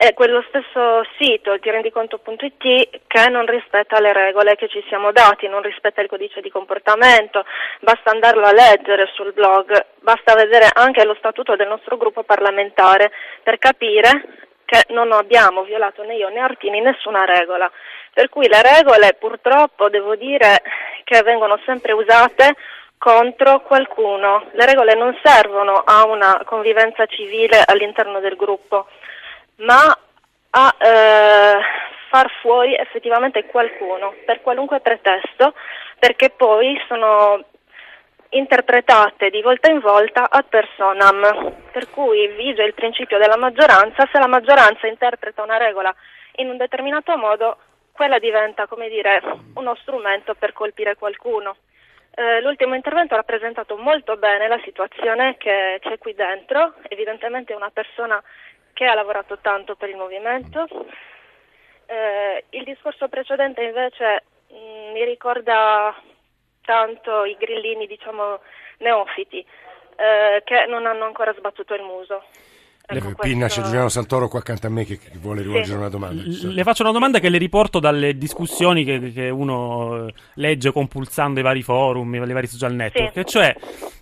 è 0.01 0.15
quello 0.15 0.43
stesso 0.47 1.05
sito, 1.19 1.53
il 1.53 1.59
tirendiconto.it, 1.59 3.01
che 3.05 3.29
non 3.29 3.45
rispetta 3.45 3.99
le 3.99 4.11
regole 4.13 4.55
che 4.55 4.67
ci 4.67 4.83
siamo 4.87 5.11
dati, 5.11 5.47
non 5.47 5.61
rispetta 5.61 6.01
il 6.01 6.07
codice 6.07 6.41
di 6.41 6.49
comportamento, 6.49 7.45
basta 7.81 8.09
andarlo 8.09 8.47
a 8.47 8.51
leggere 8.51 9.11
sul 9.13 9.31
blog, 9.31 9.85
basta 9.99 10.33
vedere 10.33 10.67
anche 10.73 11.05
lo 11.05 11.13
statuto 11.19 11.55
del 11.55 11.67
nostro 11.67 11.97
gruppo 11.97 12.23
parlamentare 12.23 13.11
per 13.43 13.59
capire 13.59 14.49
che 14.65 14.85
non 14.87 15.11
abbiamo 15.11 15.61
violato 15.61 16.01
né 16.01 16.15
io 16.15 16.29
né 16.29 16.39
Artini 16.39 16.81
nessuna 16.81 17.23
regola. 17.23 17.69
Per 18.11 18.27
cui 18.29 18.47
le 18.47 18.61
regole 18.63 19.15
purtroppo 19.19 19.87
devo 19.89 20.15
dire 20.15 20.63
che 21.03 21.21
vengono 21.21 21.59
sempre 21.63 21.91
usate 21.91 22.55
contro 22.97 23.61
qualcuno. 23.61 24.45
Le 24.53 24.65
regole 24.65 24.95
non 24.95 25.15
servono 25.23 25.83
a 25.85 26.05
una 26.05 26.41
convivenza 26.43 27.05
civile 27.05 27.63
all'interno 27.65 28.19
del 28.19 28.35
gruppo, 28.35 28.87
ma 29.61 29.97
a 30.53 30.75
eh, 30.77 31.59
far 32.09 32.29
fuori 32.41 32.75
effettivamente 32.75 33.45
qualcuno 33.45 34.13
per 34.25 34.41
qualunque 34.41 34.79
pretesto, 34.81 35.53
perché 35.97 36.29
poi 36.29 36.79
sono 36.87 37.43
interpretate 38.29 39.29
di 39.29 39.41
volta 39.41 39.69
in 39.69 39.79
volta 39.79 40.29
ad 40.29 40.45
personam, 40.47 41.53
per 41.71 41.89
cui 41.89 42.27
vige 42.27 42.63
il 42.63 42.73
principio 42.73 43.17
della 43.17 43.37
maggioranza, 43.37 44.07
se 44.11 44.19
la 44.19 44.27
maggioranza 44.27 44.87
interpreta 44.87 45.43
una 45.43 45.57
regola 45.57 45.93
in 46.35 46.49
un 46.49 46.57
determinato 46.57 47.17
modo, 47.17 47.57
quella 47.91 48.19
diventa, 48.19 48.67
come 48.67 48.89
dire, 48.89 49.21
uno 49.55 49.75
strumento 49.75 50.33
per 50.33 50.53
colpire 50.53 50.95
qualcuno. 50.95 51.57
Eh, 52.13 52.41
l'ultimo 52.41 52.75
intervento 52.75 53.13
ha 53.13 53.17
rappresentato 53.17 53.77
molto 53.77 54.17
bene 54.17 54.47
la 54.47 54.59
situazione 54.63 55.37
che 55.37 55.79
c'è 55.81 55.97
qui 55.97 56.13
dentro, 56.13 56.73
evidentemente 56.89 57.53
una 57.53 57.69
persona 57.69 58.21
che 58.73 58.85
ha 58.85 58.93
lavorato 58.93 59.37
tanto 59.41 59.75
per 59.75 59.89
il 59.89 59.95
movimento. 59.97 60.65
Eh, 61.85 62.45
il 62.51 62.63
discorso 62.63 63.07
precedente 63.09 63.61
invece 63.63 64.23
mh, 64.49 64.93
mi 64.93 65.03
ricorda 65.03 65.93
tanto 66.63 67.25
i 67.25 67.35
grillini, 67.37 67.85
diciamo, 67.87 68.39
neofiti, 68.79 69.39
eh, 69.39 70.41
che 70.45 70.65
non 70.69 70.85
hanno 70.85 71.05
ancora 71.05 71.33
sbattuto 71.37 71.73
il 71.73 71.81
muso. 71.83 72.23
Ecco, 72.93 73.07
Le- 73.09 73.15
Pinna, 73.19 73.39
questo- 73.45 73.59
c'è 73.61 73.65
Giuliano 73.67 73.89
Santoro 73.89 74.27
qua 74.27 74.39
accanto 74.39 74.67
a 74.67 74.69
me 74.69 74.83
che, 74.85 74.97
che 74.97 75.11
vuole 75.17 75.41
rivolgere 75.43 75.77
una 75.77 75.89
domanda. 75.89 76.23
Le 76.25 76.63
faccio 76.63 76.83
una 76.83 76.91
domanda 76.91 77.19
che 77.19 77.29
le 77.29 77.37
riporto 77.37 77.79
dalle 77.79 78.17
discussioni 78.17 78.83
che, 78.83 79.11
che 79.13 79.29
uno 79.29 80.09
legge 80.35 80.71
compulsando 80.71 81.39
i 81.39 81.43
vari 81.43 81.61
forum, 81.61 82.13
i 82.15 82.19
vari 82.33 82.47
social 82.47 82.73
network, 82.73 83.13
Sì. 83.19 83.25
cioè 83.25 83.55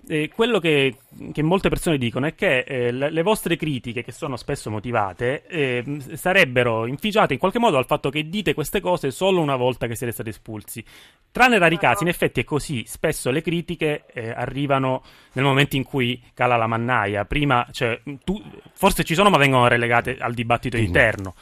eh, 0.09 0.29
quello 0.33 0.59
che, 0.59 0.95
che, 1.31 1.43
molte 1.43 1.69
persone 1.69 1.99
dicono 1.99 2.25
è 2.25 2.33
che 2.33 2.59
eh, 2.59 2.91
le, 2.91 3.11
le, 3.11 3.21
vostre 3.21 3.55
critiche, 3.55 4.03
che 4.03 4.11
sono 4.11 4.37
spesso 4.37 4.71
motivate, 4.71 5.43
eh, 5.45 5.83
sarebbero 6.13 6.87
inficiate 6.87 7.33
in 7.33 7.39
qualche 7.39 7.59
modo 7.59 7.77
al 7.77 7.85
fatto 7.85 8.09
che 8.09 8.27
dite 8.27 8.55
queste 8.55 8.81
cose 8.81 9.11
solo 9.11 9.39
una 9.39 9.55
volta 9.55 9.85
che 9.85 9.95
siete 9.95 10.11
stati 10.11 10.29
espulsi. 10.29 10.83
Tranne 11.31 11.59
rari 11.59 11.77
casi, 11.77 12.03
in 12.03 12.09
effetti 12.09 12.41
è 12.41 12.43
così, 12.43 12.85
spesso 12.87 13.29
le 13.29 13.43
critiche 13.43 14.05
eh, 14.11 14.31
arrivano 14.31 15.03
nel 15.33 15.45
momento 15.45 15.75
in 15.75 15.83
cui 15.83 16.19
cala 16.33 16.57
la 16.57 16.65
mannaia, 16.65 17.25
prima, 17.25 17.67
cioè, 17.71 18.01
tu, 18.23 18.41
forse 18.73 19.03
ci 19.03 19.13
sono 19.13 19.29
ma 19.29 19.37
vengono 19.37 19.67
relegate 19.67 20.17
al 20.19 20.33
dibattito 20.33 20.77
Quindi. 20.77 20.97
interno. 20.97 21.35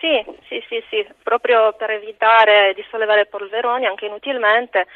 Sì, 0.00 0.24
sì, 0.48 0.62
sì, 0.68 0.82
sì, 0.88 1.06
proprio 1.22 1.74
per 1.76 1.90
evitare 1.90 2.72
di 2.74 2.84
sollevare 2.88 3.26
polveroni 3.26 3.84
anche 3.84 4.06
inutilmente 4.06 4.86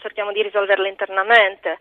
cerchiamo 0.00 0.32
di 0.32 0.42
risolverle 0.42 0.88
internamente. 0.88 1.78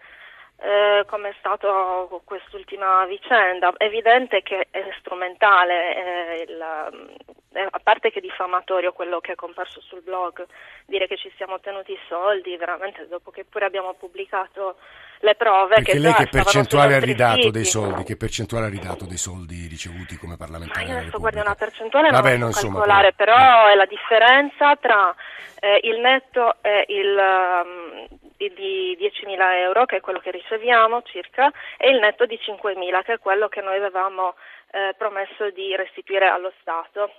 Eh, 0.57 1.03
come 1.07 1.29
è 1.29 1.35
stato 1.39 2.21
quest'ultima 2.23 3.05
vicenda. 3.05 3.73
È 3.75 3.83
evidente 3.83 4.41
che 4.41 4.67
è 4.71 4.87
strumentale, 4.99 5.95
eh, 5.95 6.41
il, 6.47 7.25
eh, 7.55 7.67
a 7.69 7.79
parte 7.81 8.11
che 8.11 8.19
diffamatorio 8.19 8.91
quello 8.91 9.19
che 9.19 9.31
è 9.31 9.35
comparso 9.35 9.81
sul 9.81 10.01
blog, 10.01 10.45
dire 10.85 11.07
che 11.07 11.17
ci 11.17 11.31
siamo 11.37 11.55
ottenuti 11.55 11.97
soldi, 12.07 12.57
veramente 12.57 13.07
dopo 13.07 13.31
che 13.31 13.45
pure 13.45 13.65
abbiamo 13.65 13.93
pubblicato 13.93 14.75
le 15.19 15.35
prove. 15.35 15.75
Perché 15.75 15.93
che 15.93 15.99
lei 15.99 16.13
che 16.13 16.27
percentuale 16.27 16.95
ha 16.95 16.99
ridato 16.99 17.49
dei 17.49 17.63
soldi? 17.63 18.03
Che 18.03 18.17
percentuale 18.17 18.65
ha 18.65 18.69
ridato 18.69 19.05
dei 19.05 19.17
soldi 19.17 19.67
ricevuti 19.67 20.17
come 20.17 20.35
parlamentare? 20.35 20.85
Ma 20.85 20.91
io 20.91 20.97
adesso 20.99 21.17
guardi 21.17 21.39
una 21.39 21.55
percentuale 21.55 22.09
Vabbè, 22.09 22.37
non 22.37 22.51
so 22.51 22.67
calcolare, 22.67 23.13
però, 23.13 23.33
però 23.33 23.67
è 23.67 23.75
la 23.75 23.85
differenza 23.85 24.75
tra 24.75 25.15
eh, 25.61 25.79
il 25.83 25.99
netto 25.99 26.57
e 26.61 26.85
il 26.89 27.17
um, 27.17 28.07
di, 28.37 28.51
di 28.53 28.97
10.000 28.99 29.37
euro, 29.63 29.85
che 29.85 29.97
è 29.97 30.01
quello 30.01 30.19
che 30.19 30.31
riceviamo 30.31 31.01
circa, 31.03 31.51
e 31.77 31.89
il 31.89 31.99
netto 31.99 32.25
di 32.25 32.37
5.000, 32.37 33.03
che 33.03 33.13
è 33.13 33.19
quello 33.19 33.47
che 33.47 33.61
noi 33.61 33.77
avevamo 33.77 34.35
eh, 34.71 34.93
promesso 34.97 35.49
di 35.51 35.75
restituire 35.75 36.27
allo 36.27 36.51
Stato. 36.59 37.09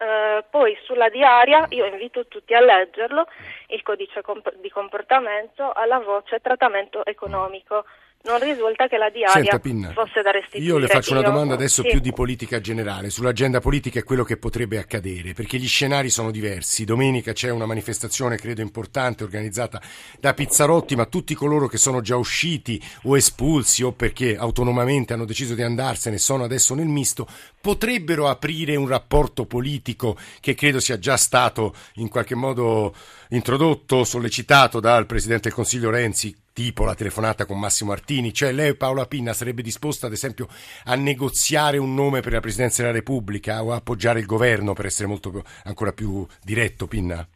Uh, 0.00 0.42
poi 0.48 0.74
sulla 0.84 1.10
diaria 1.10 1.66
io 1.68 1.84
invito 1.84 2.26
tutti 2.26 2.54
a 2.54 2.60
leggerlo, 2.60 3.26
il 3.66 3.82
codice 3.82 4.22
comp- 4.22 4.54
di 4.54 4.70
comportamento 4.70 5.72
alla 5.72 5.98
voce 5.98 6.40
trattamento 6.40 7.04
economico 7.04 7.84
non 8.22 8.38
risulta 8.38 8.86
che 8.86 8.98
la 8.98 9.08
diaria 9.08 9.58
Senta, 9.62 9.92
fosse 9.92 10.20
da 10.20 10.30
restituire. 10.30 10.64
Io 10.64 10.76
le 10.76 10.88
faccio 10.88 11.12
una 11.12 11.22
domanda 11.22 11.54
adesso 11.54 11.82
sì. 11.82 11.88
più 11.88 12.00
di 12.00 12.12
politica 12.12 12.60
generale. 12.60 13.08
Sull'agenda 13.08 13.60
politica 13.60 13.98
è 13.98 14.04
quello 14.04 14.24
che 14.24 14.36
potrebbe 14.36 14.78
accadere, 14.78 15.32
perché 15.32 15.56
gli 15.58 15.66
scenari 15.66 16.10
sono 16.10 16.30
diversi. 16.30 16.84
Domenica 16.84 17.32
c'è 17.32 17.50
una 17.50 17.64
manifestazione, 17.64 18.36
credo 18.36 18.60
importante, 18.60 19.24
organizzata 19.24 19.80
da 20.18 20.34
Pizzarotti, 20.34 20.96
ma 20.96 21.06
tutti 21.06 21.34
coloro 21.34 21.66
che 21.66 21.78
sono 21.78 22.02
già 22.02 22.16
usciti 22.16 22.82
o 23.04 23.16
espulsi 23.16 23.82
o 23.82 23.92
perché 23.92 24.36
autonomamente 24.36 25.14
hanno 25.14 25.24
deciso 25.24 25.54
di 25.54 25.62
andarsene 25.62 26.18
sono 26.18 26.44
adesso 26.44 26.74
nel 26.74 26.88
misto, 26.88 27.26
potrebbero 27.60 28.28
aprire 28.28 28.76
un 28.76 28.86
rapporto 28.86 29.46
politico 29.46 30.18
che 30.40 30.54
credo 30.54 30.78
sia 30.78 30.98
già 30.98 31.16
stato 31.16 31.74
in 31.94 32.08
qualche 32.08 32.34
modo 32.34 32.94
introdotto, 33.30 34.04
sollecitato 34.04 34.78
dal 34.78 35.06
Presidente 35.06 35.48
del 35.48 35.54
Consiglio 35.54 35.90
Renzi 35.90 36.36
tipo 36.60 36.84
la 36.84 36.94
telefonata 36.94 37.46
con 37.46 37.58
Massimo 37.58 37.92
Artini, 37.92 38.34
cioè 38.34 38.52
lei 38.52 38.76
Paola 38.76 39.06
Pinna 39.06 39.32
sarebbe 39.32 39.62
disposta 39.62 40.08
ad 40.08 40.12
esempio 40.12 40.46
a 40.84 40.94
negoziare 40.94 41.78
un 41.78 41.94
nome 41.94 42.20
per 42.20 42.32
la 42.32 42.40
Presidenza 42.40 42.82
della 42.82 42.94
Repubblica 42.94 43.64
o 43.64 43.72
a 43.72 43.76
appoggiare 43.76 44.18
il 44.18 44.26
governo 44.26 44.74
per 44.74 44.84
essere 44.84 45.08
molto 45.08 45.30
più, 45.30 45.42
ancora 45.64 45.92
più 45.92 46.26
diretto, 46.44 46.86
Pinna? 46.86 47.26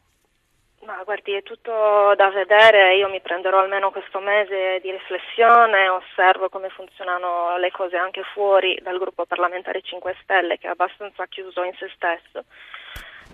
Ma 0.85 1.01
guardi, 1.05 1.33
è 1.33 1.43
tutto 1.43 2.13
da 2.15 2.29
vedere, 2.29 2.97
io 2.97 3.09
mi 3.09 3.23
prenderò 3.23 3.61
almeno 3.61 3.91
questo 3.91 4.21
mese 4.21 4.81
di 4.83 4.91
riflessione, 4.91 5.89
osservo 5.89 6.51
come 6.51 6.69
funzionano 6.69 7.57
le 7.57 7.71
cose 7.71 7.97
anche 7.97 8.23
fuori 8.35 8.79
dal 8.83 8.99
gruppo 8.99 9.25
parlamentare 9.25 9.81
5 9.81 10.17
Stelle 10.23 10.59
che 10.59 10.67
è 10.67 10.71
abbastanza 10.71 11.25
chiuso 11.29 11.63
in 11.63 11.73
se 11.79 11.91
stesso. 11.95 12.45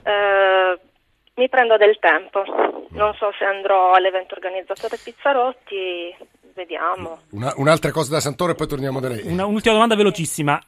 Eh, 0.04 0.78
mi 1.40 1.49
prendo 1.49 1.78
del 1.78 1.97
tempo, 1.99 2.44
non 2.90 3.14
so 3.14 3.32
se 3.38 3.44
andrò 3.44 3.94
all'evento 3.94 4.35
organizzato 4.35 4.88
da 4.88 4.99
Pizzarotti, 5.02 6.14
vediamo. 6.54 7.20
Una, 7.30 7.54
un'altra 7.56 7.90
cosa 7.92 8.12
da 8.12 8.20
Santoro 8.20 8.52
e 8.52 8.54
poi 8.54 8.66
torniamo 8.66 9.00
da 9.00 9.09
lei. 9.09 9.23
Una, 9.25 9.47
un'ultima 9.47 9.73
domanda 9.73 9.97
velocissima. 9.97 10.61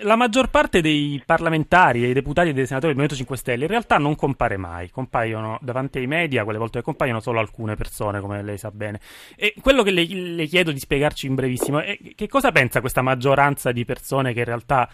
la 0.00 0.16
maggior 0.16 0.48
parte 0.48 0.80
dei 0.80 1.22
parlamentari, 1.26 2.00
dei 2.00 2.14
deputati 2.14 2.48
e 2.48 2.52
dei 2.54 2.64
senatori 2.64 2.94
del 2.94 3.02
Movimento 3.02 3.16
5 3.16 3.36
Stelle 3.36 3.64
in 3.64 3.70
realtà 3.70 3.98
non 3.98 4.16
compare 4.16 4.56
mai, 4.56 4.88
compaiono 4.88 5.58
davanti 5.60 5.98
ai 5.98 6.06
media, 6.06 6.44
quelle 6.44 6.58
volte 6.58 6.78
che 6.78 6.84
compaiono 6.84 7.20
solo 7.20 7.40
alcune 7.40 7.76
persone, 7.76 8.20
come 8.20 8.42
lei 8.42 8.56
sa 8.56 8.70
bene. 8.70 9.00
E 9.36 9.52
quello 9.60 9.82
che 9.82 9.90
le, 9.90 10.06
le 10.06 10.46
chiedo 10.46 10.72
di 10.72 10.78
spiegarci 10.78 11.26
in 11.26 11.34
brevissimo 11.34 11.80
è 11.80 11.98
che 12.14 12.28
cosa 12.28 12.50
pensa 12.50 12.80
questa 12.80 13.02
maggioranza 13.02 13.72
di 13.72 13.84
persone 13.84 14.32
che 14.32 14.38
in 14.38 14.46
realtà 14.46 14.88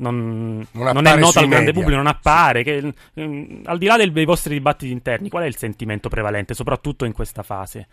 non, 0.00 0.66
non, 0.72 0.92
non 0.92 1.06
è 1.06 1.16
nota 1.16 1.40
al 1.40 1.48
grande 1.48 1.72
pubblico, 1.72 1.96
non 1.96 2.06
appare. 2.06 2.62
Che, 2.62 2.92
um, 3.14 3.62
al 3.64 3.78
di 3.78 3.86
là 3.86 3.96
del, 3.96 4.12
dei 4.12 4.24
vostri 4.24 4.54
dibattiti 4.54 4.90
interni, 4.90 5.28
qual 5.28 5.44
è 5.44 5.46
il 5.46 5.56
sentimento 5.56 6.08
prevalente, 6.08 6.54
soprattutto 6.54 7.04
in 7.04 7.12
questa 7.12 7.42
fase? 7.42 7.86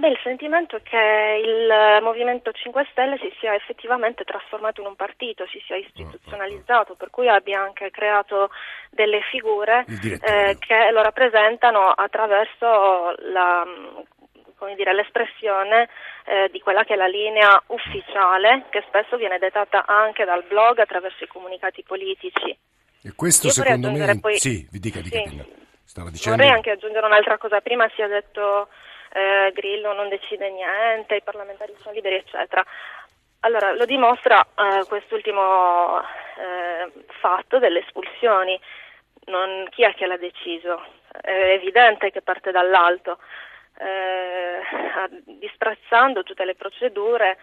Beh, 0.00 0.08
il 0.08 0.18
sentimento 0.22 0.76
è 0.76 0.82
che 0.82 1.42
il 1.44 2.02
Movimento 2.02 2.52
5 2.52 2.88
Stelle 2.90 3.18
si 3.18 3.30
sia 3.38 3.54
effettivamente 3.54 4.24
trasformato 4.24 4.80
in 4.80 4.86
un 4.86 4.96
partito, 4.96 5.46
si 5.48 5.60
sia 5.66 5.76
istituzionalizzato, 5.76 6.94
per 6.94 7.10
cui 7.10 7.28
abbia 7.28 7.60
anche 7.60 7.90
creato 7.90 8.48
delle 8.88 9.20
figure 9.30 9.84
eh, 9.86 10.56
che 10.58 10.90
lo 10.90 11.02
rappresentano 11.02 11.90
attraverso 11.90 13.14
la, 13.30 13.62
dire, 14.74 14.92
l'espressione 14.92 15.88
eh, 16.24 16.48
di 16.50 16.60
quella 16.60 16.84
che 16.84 16.94
è 16.94 16.96
la 16.96 17.06
linea 17.06 17.60
ufficiale 17.66 18.64
che 18.70 18.82
spesso 18.86 19.16
viene 19.16 19.38
dettata 19.38 19.84
anche 19.86 20.24
dal 20.24 20.44
blog 20.44 20.78
attraverso 20.78 21.24
i 21.24 21.28
comunicati 21.28 21.82
politici. 21.82 22.56
E 23.02 23.12
questo 23.16 23.46
Io 23.46 23.52
secondo 23.52 23.90
me... 23.90 24.18
Poi... 24.20 24.38
Sì, 24.38 24.66
vi 24.70 24.78
dica, 24.78 25.00
dica 25.00 25.18
sì. 25.18 25.58
Stava 25.84 26.10
dicendo... 26.10 26.36
Vorrei 26.36 26.54
anche 26.54 26.70
aggiungere 26.70 27.06
un'altra 27.06 27.38
cosa. 27.38 27.60
Prima 27.60 27.88
si 27.94 28.02
è 28.02 28.08
detto 28.08 28.68
eh, 29.12 29.50
Grillo 29.52 29.92
non 29.92 30.08
decide 30.08 30.50
niente, 30.50 31.16
i 31.16 31.22
parlamentari 31.22 31.74
sono 31.78 31.94
liberi, 31.94 32.16
eccetera. 32.16 32.64
Allora, 33.40 33.72
lo 33.72 33.86
dimostra 33.86 34.40
eh, 34.42 34.84
quest'ultimo 34.86 36.00
eh, 36.00 36.92
fatto 37.20 37.58
delle 37.58 37.80
espulsioni. 37.80 38.60
Non, 39.26 39.66
chi 39.70 39.82
è 39.82 39.94
che 39.94 40.06
l'ha 40.06 40.16
deciso? 40.16 40.84
È 41.10 41.30
evidente 41.30 42.10
che 42.10 42.22
parte 42.22 42.50
dall'alto 42.50 43.18
eh, 43.78 44.19
disprezzando 45.24 46.22
tutte 46.22 46.44
le 46.44 46.54
procedure 46.54 47.38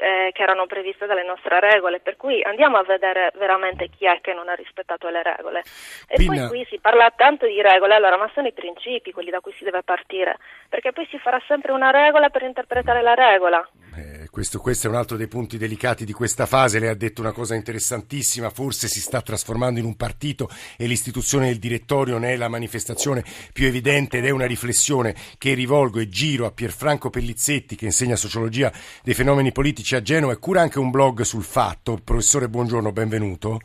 eh, 0.00 0.30
che 0.32 0.42
erano 0.42 0.66
previste 0.66 1.06
dalle 1.06 1.24
nostre 1.24 1.60
regole, 1.60 2.00
per 2.00 2.16
cui 2.16 2.42
andiamo 2.42 2.78
a 2.78 2.82
vedere 2.82 3.30
veramente 3.36 3.88
chi 3.90 4.06
è 4.06 4.20
che 4.22 4.32
non 4.32 4.48
ha 4.48 4.54
rispettato 4.54 5.08
le 5.10 5.22
regole. 5.22 5.62
E 6.08 6.16
Pina... 6.16 6.48
poi 6.48 6.48
qui 6.48 6.66
si 6.70 6.78
parla 6.80 7.12
tanto 7.14 7.46
di 7.46 7.60
regole, 7.60 7.94
allora, 7.94 8.16
ma 8.16 8.30
sono 8.32 8.48
i 8.48 8.52
principi 8.52 9.12
quelli 9.12 9.30
da 9.30 9.40
cui 9.40 9.52
si 9.52 9.64
deve 9.64 9.82
partire, 9.82 10.38
perché 10.68 10.92
poi 10.92 11.06
si 11.10 11.18
farà 11.18 11.40
sempre 11.46 11.72
una 11.72 11.90
regola 11.90 12.30
per 12.30 12.42
interpretare 12.42 13.02
la 13.02 13.14
regola. 13.14 13.68
Eh, 13.94 14.28
questo, 14.30 14.60
questo, 14.60 14.86
è 14.86 14.90
un 14.90 14.96
altro 14.96 15.16
dei 15.16 15.26
punti 15.26 15.58
delicati 15.58 16.04
di 16.04 16.12
questa 16.12 16.46
fase. 16.46 16.78
Lei 16.78 16.88
ha 16.88 16.94
detto 16.94 17.20
una 17.20 17.32
cosa 17.32 17.54
interessantissima, 17.54 18.48
forse 18.50 18.88
si 18.88 19.00
sta 19.00 19.20
trasformando 19.20 19.80
in 19.80 19.84
un 19.84 19.96
partito 19.96 20.48
e 20.76 20.86
l'istituzione 20.86 21.48
del 21.48 21.58
direttorio 21.58 22.18
ne 22.18 22.32
è 22.32 22.36
la 22.36 22.48
manifestazione 22.48 23.24
più 23.52 23.66
evidente 23.66 24.18
ed 24.18 24.26
è 24.26 24.30
una 24.30 24.46
riflessione 24.46 25.14
che 25.36 25.54
rivolgo 25.54 25.98
e 25.98 26.08
giro 26.08 26.46
a 26.46 26.52
Pierfranco 26.52 27.10
Pellizzetti 27.10 27.76
che 27.76 27.86
insegna 27.86 28.16
sociologia 28.16 28.72
dei 29.02 29.14
fenomeni 29.14 29.52
politici 29.52 29.96
a 29.96 30.02
Genova 30.02 30.32
e 30.32 30.38
cura 30.38 30.60
anche 30.60 30.78
un 30.78 30.90
blog 30.90 31.22
sul 31.22 31.44
fatto. 31.44 31.98
Professore, 32.02 32.48
buongiorno, 32.48 32.92
benvenuto. 32.92 33.60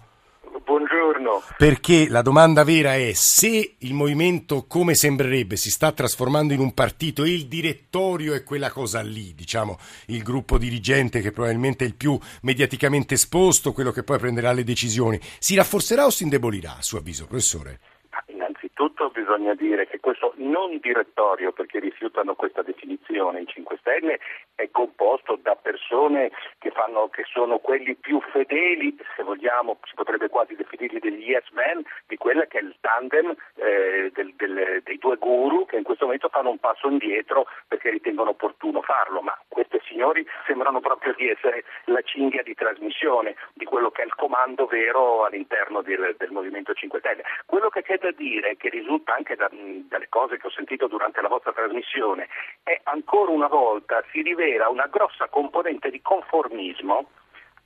Perché 1.57 2.07
la 2.09 2.21
domanda 2.21 2.63
vera 2.63 2.95
è 2.95 3.13
se 3.13 3.75
il 3.79 3.93
movimento, 3.93 4.65
come 4.67 4.93
sembrerebbe, 4.93 5.55
si 5.55 5.69
sta 5.69 5.91
trasformando 5.91 6.53
in 6.53 6.59
un 6.59 6.73
partito 6.73 7.23
e 7.23 7.29
il 7.29 7.47
direttorio 7.47 8.33
è 8.33 8.43
quella 8.43 8.69
cosa 8.69 9.01
lì, 9.01 9.33
diciamo, 9.33 9.77
il 10.07 10.23
gruppo 10.23 10.57
dirigente 10.57 11.21
che 11.21 11.31
probabilmente 11.31 11.85
è 11.85 11.87
il 11.87 11.95
più 11.95 12.17
mediaticamente 12.41 13.13
esposto, 13.13 13.71
quello 13.71 13.91
che 13.91 14.03
poi 14.03 14.19
prenderà 14.19 14.51
le 14.51 14.63
decisioni, 14.63 15.19
si 15.39 15.55
rafforzerà 15.55 16.05
o 16.05 16.09
si 16.09 16.23
indebolirà, 16.23 16.77
a 16.77 16.81
suo 16.81 16.99
avviso, 16.99 17.25
professore? 17.25 17.79
Innanzitutto 18.27 19.09
bisogna 19.09 19.53
dire 19.55 19.87
che 19.87 19.99
questo 19.99 20.33
non 20.37 20.79
direttorio, 20.81 21.51
perché 21.51 21.79
rifiutano 21.79 22.35
questa 22.35 22.61
definizione 22.61 23.41
i 23.41 23.47
5 23.47 23.77
Stelle, 23.79 24.19
è 24.55 24.69
composto 24.71 25.37
da 25.41 25.55
persone 25.55 26.31
che, 26.59 26.71
fanno, 26.71 27.09
che 27.09 27.23
sono 27.31 27.59
quelli 27.59 27.95
più 27.95 28.21
fedeli, 28.31 28.95
se 29.15 29.23
vogliamo 29.23 29.77
si 29.83 29.93
potrebbe 29.95 30.29
quasi 30.29 30.55
definirli 30.55 30.99
degli 30.99 31.29
yes 31.29 31.47
men, 31.51 31.83
di 32.07 32.15
quella 32.15 32.45
che 32.45 32.59
è 32.59 32.61
il 32.61 32.75
tandem 32.79 33.35
eh, 33.55 34.11
del, 34.13 34.33
del, 34.35 34.81
dei 34.83 34.97
due 34.97 35.17
guru 35.17 35.65
che 35.65 35.77
in 35.77 35.83
questo 35.83 36.05
momento 36.05 36.29
fanno 36.29 36.49
un 36.49 36.57
passo 36.57 36.87
indietro 36.87 37.47
perché 37.67 37.89
ritengono 37.89 38.31
opportuno 38.31 38.81
farlo, 38.81 39.21
ma 39.21 39.37
queste 39.47 39.81
signori 39.85 40.25
sembrano 40.45 40.79
proprio 40.79 41.13
di 41.17 41.29
essere 41.29 41.65
la 41.85 42.01
cinghia 42.01 42.41
di 42.41 42.53
trasmissione 42.53 43.35
di 43.53 43.65
quello 43.65 43.91
che 43.91 44.03
è 44.03 44.05
il 44.05 44.15
comando 44.15 44.65
vero 44.65 45.25
all'interno 45.25 45.81
del, 45.81 46.15
del 46.17 46.31
Movimento 46.31 46.73
5 46.73 46.99
Stelle. 46.99 47.23
Quello 47.45 47.69
che 47.69 47.81
c'è 47.81 47.97
da 47.97 48.11
dire, 48.11 48.55
che 48.55 48.69
risulta 48.69 49.13
anche 49.15 49.35
da, 49.35 49.49
dalle 49.51 50.07
cose 50.09 50.37
che 50.37 50.47
ho 50.47 50.51
sentito 50.51 50.87
durante 50.87 51.21
la 51.21 51.27
vostra 51.27 51.51
trasmissione, 51.51 52.27
è 52.63 52.79
ancora 52.83 53.31
una 53.31 53.47
volta 53.47 54.03
si 54.11 54.21
rivela 54.21 54.44
una 54.69 54.87
grossa 54.87 55.27
componente 55.27 55.89
di 55.89 56.01
conformismo 56.01 57.09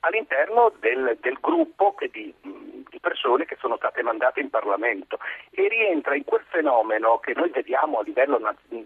all'interno 0.01 0.71
del, 0.79 1.17
del 1.19 1.37
gruppo 1.41 1.95
di, 1.99 2.33
di, 2.41 2.99
persone 3.01 3.45
che 3.45 3.55
sono 3.59 3.77
state 3.77 4.03
mandate 4.03 4.41
in 4.41 4.49
Parlamento 4.49 5.19
e 5.51 5.69
rientra 5.69 6.15
in 6.15 6.25
quel 6.25 6.43
fenomeno 6.49 7.17
che 7.19 7.33
noi 7.33 7.49
vediamo 7.49 7.99
a 7.99 8.03
livello 8.03 8.37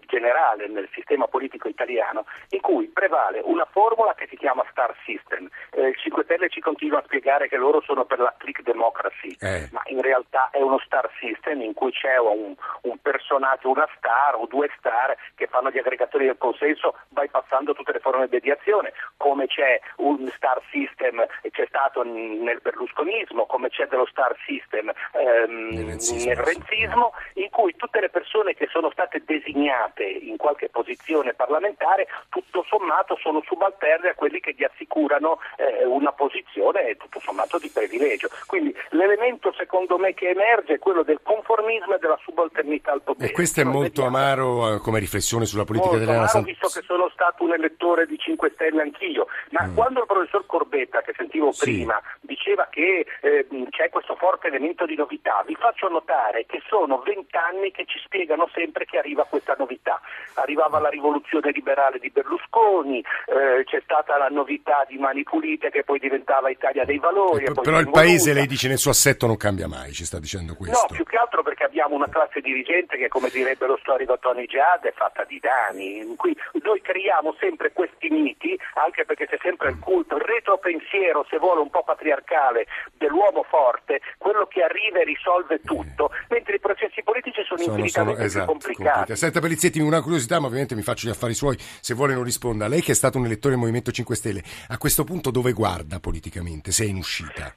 generale 0.06 0.68
nel 0.68 0.88
sistema 0.92 1.26
politico 1.26 1.68
italiano 1.68 2.24
in 2.50 2.60
cui 2.60 2.86
prevale 2.86 3.40
una 3.42 3.66
formula 3.70 4.14
che 4.14 4.26
si 4.28 4.36
chiama 4.36 4.64
Star 4.70 4.94
System. 5.04 5.48
Eh, 5.72 5.88
il 5.88 5.96
5 5.96 6.22
Stelle 6.24 6.48
ci 6.48 6.60
continua 6.60 7.00
a 7.00 7.04
spiegare 7.04 7.48
che 7.48 7.56
loro 7.56 7.80
sono 7.82 8.04
per 8.04 8.20
la 8.20 8.32
click 8.38 8.62
democracy, 8.62 9.36
eh. 9.40 9.68
ma 9.72 9.82
in 9.86 10.00
realtà 10.00 10.50
è 10.52 10.60
uno 10.60 10.78
Star 10.78 11.10
System 11.18 11.60
in 11.62 11.74
cui 11.74 11.90
c'è 11.90 12.16
un, 12.18 12.54
un 12.82 12.98
personaggio, 13.02 13.70
una 13.70 13.88
star 13.96 14.36
o 14.36 14.46
due 14.46 14.70
star 14.78 15.16
che 15.34 15.46
fanno 15.48 15.70
gli 15.70 15.78
aggregatori 15.78 16.26
del 16.26 16.38
consenso 16.38 16.94
bypassando 17.08 17.74
tutte 17.74 17.92
le 17.92 17.98
forme 17.98 18.26
di 18.28 18.34
mediazione, 18.34 18.92
come 19.16 19.46
c'è 19.46 19.80
un 19.96 20.30
Star 20.36 20.60
System 20.70 21.03
system 21.04 21.26
c'è 21.50 21.66
stato 21.68 22.02
nel 22.02 22.60
berlusconismo, 22.62 23.46
come 23.46 23.68
c'è 23.68 23.86
dello 23.86 24.06
star 24.06 24.34
system 24.46 24.92
ehm, 25.12 25.68
nel 25.70 26.36
renzismo, 26.36 27.12
in 27.34 27.50
cui 27.50 27.74
tutte 27.76 28.00
le 28.00 28.08
persone 28.08 28.54
che 28.54 28.68
sono 28.70 28.90
state 28.90 29.22
designate 29.24 30.04
in 30.04 30.36
qualche 30.36 30.68
posizione 30.68 31.34
parlamentare, 31.34 32.08
tutto 32.28 32.64
sommato 32.68 33.16
sono 33.20 33.42
subalterne 33.44 34.10
a 34.10 34.14
quelli 34.14 34.40
che 34.40 34.54
gli 34.56 34.64
assicurano 34.64 35.38
eh, 35.56 35.84
una 35.84 36.12
posizione 36.12 36.96
tutto 36.96 37.20
sommato 37.20 37.58
di 37.58 37.70
privilegio. 37.72 38.28
Quindi 38.46 38.74
l'elemento 38.90 39.52
secondo 39.56 39.98
me 39.98 40.14
che 40.14 40.30
emerge 40.30 40.74
è 40.74 40.78
quello 40.78 41.02
del 41.02 41.20
conformismo 41.22 41.94
e 41.94 41.98
della 41.98 42.18
subalternità 42.22 42.92
al 42.92 43.02
potere. 43.02 43.30
E 43.30 43.32
questo 43.32 43.60
è 43.60 43.64
molto 43.64 44.04
amaro 44.04 44.74
eh, 44.74 44.78
come 44.78 44.98
riflessione 44.98 45.44
sulla 45.44 45.64
politica 45.64 45.90
molto 45.90 46.04
italiana. 46.04 46.30
Amaro, 46.30 46.46
visto 46.46 46.68
che 46.68 46.82
sono 46.86 47.08
stato 47.10 47.44
un 47.44 47.52
elettore 47.52 48.06
di 48.06 48.18
5 48.18 48.50
Stelle 48.54 48.82
anch'io, 48.82 49.26
ma 49.50 49.66
mm. 49.66 49.74
quando 49.74 50.00
il 50.00 50.06
professor 50.06 50.44
Corbetta 50.46 50.93
Brunetta 50.94 51.02
che 51.02 51.12
sentivo 51.16 51.52
sì. 51.52 51.64
prima 51.64 52.00
diceva 52.20 52.68
che 52.70 53.06
eh, 53.20 53.46
c'è 53.70 53.88
questo 53.90 54.14
forte 54.14 54.46
elemento 54.46 54.86
di 54.86 54.94
novità, 54.94 55.42
vi 55.46 55.56
faccio 55.58 55.88
notare 55.88 56.46
che 56.46 56.62
sono 56.68 56.98
vent'anni 56.98 57.70
che 57.72 57.84
ci 57.86 57.98
spiegano 58.04 58.48
sempre 58.52 58.84
che 58.84 58.98
arriva 58.98 59.24
questa 59.24 59.54
novità. 59.58 60.00
Arrivava 60.34 60.78
la 60.78 60.88
rivoluzione 60.88 61.50
liberale 61.50 61.98
di 61.98 62.10
Berlusconi, 62.10 63.00
eh, 63.26 63.64
c'è 63.64 63.80
stata 63.82 64.16
la 64.18 64.28
novità 64.28 64.84
di 64.88 64.98
Mani 64.98 65.22
Pulite 65.22 65.70
che 65.70 65.84
poi 65.84 65.98
diventava 65.98 66.50
Italia 66.50 66.84
dei 66.84 66.98
Valori. 66.98 67.44
Eh, 67.44 67.52
però 67.52 67.78
il 67.78 67.90
paese, 67.90 68.32
lei 68.32 68.46
dice, 68.46 68.68
nel 68.68 68.78
suo 68.78 68.90
assetto 68.90 69.26
non 69.26 69.36
cambia 69.36 69.66
mai, 69.66 69.92
ci 69.92 70.04
sta 70.04 70.18
dicendo 70.18 70.54
questo. 70.54 70.86
No, 70.88 70.94
più 70.94 71.04
che 71.04 71.16
altro 71.16 71.42
perché 71.42 71.64
abbiamo 71.64 71.94
una 71.94 72.08
classe 72.08 72.40
dirigente 72.40 72.96
che, 72.96 73.08
come 73.08 73.28
direbbe 73.30 73.66
lo 73.66 73.78
storico 73.80 74.18
Tony 74.18 74.46
Giad, 74.46 74.84
è 74.84 74.92
fatta 74.92 75.24
di 75.24 75.40
danni. 75.40 75.98
In 75.98 76.16
cui 76.16 76.36
noi 76.62 76.80
creiamo 76.80 77.34
sempre 77.38 77.72
questi 77.72 78.08
miti, 78.10 78.58
anche 78.74 79.04
perché 79.04 79.26
c'è 79.26 79.38
sempre 79.40 79.70
il 79.70 79.78
culto, 79.78 80.16
il 80.16 80.22
retropensiero 80.22 80.83
pensiero, 80.84 81.26
se 81.28 81.38
vuole, 81.38 81.60
un 81.60 81.70
po' 81.70 81.82
patriarcale 81.82 82.66
dell'uomo 82.96 83.42
forte, 83.42 84.00
quello 84.18 84.46
che 84.46 84.62
arriva 84.62 85.00
e 85.00 85.04
risolve 85.04 85.60
tutto, 85.60 86.10
mentre 86.28 86.56
i 86.56 86.60
processi 86.60 87.02
politici 87.02 87.42
sono, 87.44 87.60
sono 87.60 87.76
infinitamente 87.76 88.16
sono, 88.16 88.26
esatto, 88.26 88.46
complicati. 88.46 88.84
Complicati. 88.84 89.16
Senta 89.16 89.40
Pelizzetti, 89.40 89.80
una 89.80 90.02
curiosità, 90.02 90.38
ma 90.38 90.46
ovviamente 90.46 90.74
mi 90.74 90.82
faccio 90.82 91.08
gli 91.08 91.10
affari 91.10 91.34
suoi, 91.34 91.56
se 91.58 91.94
vuole 91.94 92.14
non 92.14 92.22
risponda. 92.22 92.68
Lei 92.68 92.82
che 92.82 92.92
è 92.92 92.94
stato 92.94 93.18
un 93.18 93.24
elettore 93.24 93.54
del 93.54 93.60
Movimento 93.60 93.90
5 93.90 94.14
Stelle, 94.14 94.42
a 94.68 94.78
questo 94.78 95.04
punto 95.04 95.30
dove 95.30 95.52
guarda 95.52 95.98
politicamente, 95.98 96.70
se 96.70 96.84
è 96.84 96.88
in 96.88 96.96
uscita? 96.96 97.54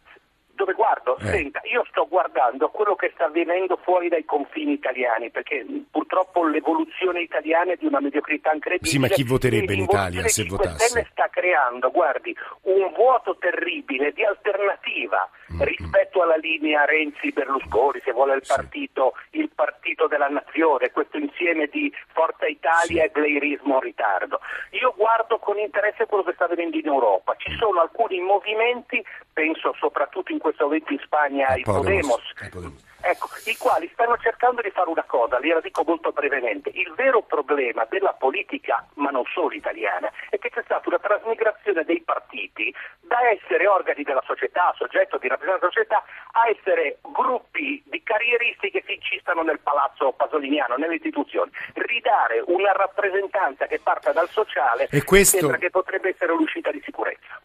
Guardo? 1.07 1.17
Eh. 1.19 1.31
Senta, 1.31 1.61
io 1.71 1.85
sto 1.89 2.07
guardando 2.07 2.69
quello 2.69 2.95
che 2.95 3.11
sta 3.13 3.25
avvenendo 3.25 3.77
fuori 3.77 4.09
dai 4.09 4.25
confini 4.25 4.73
italiani, 4.73 5.29
perché 5.29 5.65
purtroppo 5.89 6.45
l'evoluzione 6.45 7.21
italiana 7.21 7.71
è 7.71 7.77
di 7.77 7.85
una 7.85 7.99
mediocrità 7.99 8.51
incredibile. 8.53 8.89
Sì, 8.89 8.99
ma 8.99 9.07
chi 9.07 9.23
voterebbe 9.23 9.73
in 9.73 9.81
Italia 9.81 10.27
se 10.27 10.43
votasse? 10.43 10.87
Stelle 10.87 11.07
sta 11.11 11.29
creando, 11.29 11.89
guardi, 11.91 12.35
un 12.63 12.91
vuoto 12.93 13.37
terribile 13.37 14.11
di 14.11 14.23
alternativa. 14.23 15.29
Rispetto 15.60 16.21
alla 16.21 16.36
linea 16.36 16.86
Renzi-Berlusconi, 16.86 18.01
se 18.03 18.12
vuole 18.12 18.36
il 18.36 18.43
partito, 18.45 19.13
sì. 19.31 19.39
il 19.39 19.49
partito 19.53 20.07
della 20.07 20.27
nazione, 20.27 20.91
questo 20.91 21.17
insieme 21.17 21.67
di 21.67 21.91
Forza 22.13 22.45
Italia 22.47 23.03
sì. 23.03 23.07
e 23.07 23.10
Blairismo 23.10 23.75
in 23.75 23.81
ritardo. 23.81 24.39
Io 24.71 24.93
guardo 24.95 25.38
con 25.39 25.57
interesse 25.57 26.05
quello 26.05 26.23
che 26.23 26.33
sta 26.33 26.45
avvenendo 26.45 26.77
in 26.77 26.88
Europa. 26.88 27.36
Ci 27.38 27.51
mm. 27.51 27.57
sono 27.57 27.81
alcuni 27.81 28.19
movimenti, 28.19 29.03
penso 29.31 29.73
soprattutto 29.77 30.31
in 30.31 30.39
questo 30.39 30.65
momento 30.65 30.93
in 30.93 30.99
Spagna 30.99 31.47
ai 31.47 31.62
Podemos, 31.62 32.33
Podemos 32.51 32.87
ecco, 33.01 33.27
i 33.45 33.57
quali 33.57 33.89
stanno 33.93 34.17
cercando 34.17 34.62
di 34.62 34.71
fare 34.71 34.89
una 34.89 35.03
cosa, 35.03 35.39
gliela 35.39 35.62
dico 35.62 35.83
molto 35.86 36.12
brevemente. 36.12 36.69
Il 36.73 36.93
vero 36.95 37.21
problema 37.21 37.86
della 37.89 38.13
politica, 38.13 38.86
ma 38.95 39.10
non 39.10 39.23
solo 39.33 39.53
italiana, 39.53 40.12
è 40.29 40.38
che 40.38 40.49
c'è 40.49 40.62
stata 40.63 40.88
una 40.88 40.99
trasmigrazione 40.99 41.83
dei 41.83 42.01
partiti 42.01 42.73
da 43.01 43.29
essere 43.29 43.67
organi 43.67 44.03
della 44.03 44.23
società, 44.25 44.73
soggetto 44.75 45.17
di 45.17 45.27
rappresentanza 45.27 45.67
della 45.67 45.73
società, 45.73 46.03
a 46.31 46.49
essere 46.49 46.99
gruppi 47.01 47.81
di 47.86 48.03
carrieristi 48.03 48.69
che 48.71 48.83
si 48.86 48.93
incistano 48.93 49.41
nel 49.41 49.60
palazzo 49.60 50.12
pasoliniano, 50.12 50.75
nelle 50.75 50.95
istituzioni. 50.95 51.51
Ridare 51.73 52.43
una 52.47 52.71
rappresentanza 52.71 53.65
che 53.67 53.79
parta 53.79 54.12
dal 54.12 54.29
sociale 54.29 54.88
e 54.91 55.03
questo... 55.03 55.38
sembra 55.38 55.57
che 55.57 55.69
potrebbe 55.69 56.07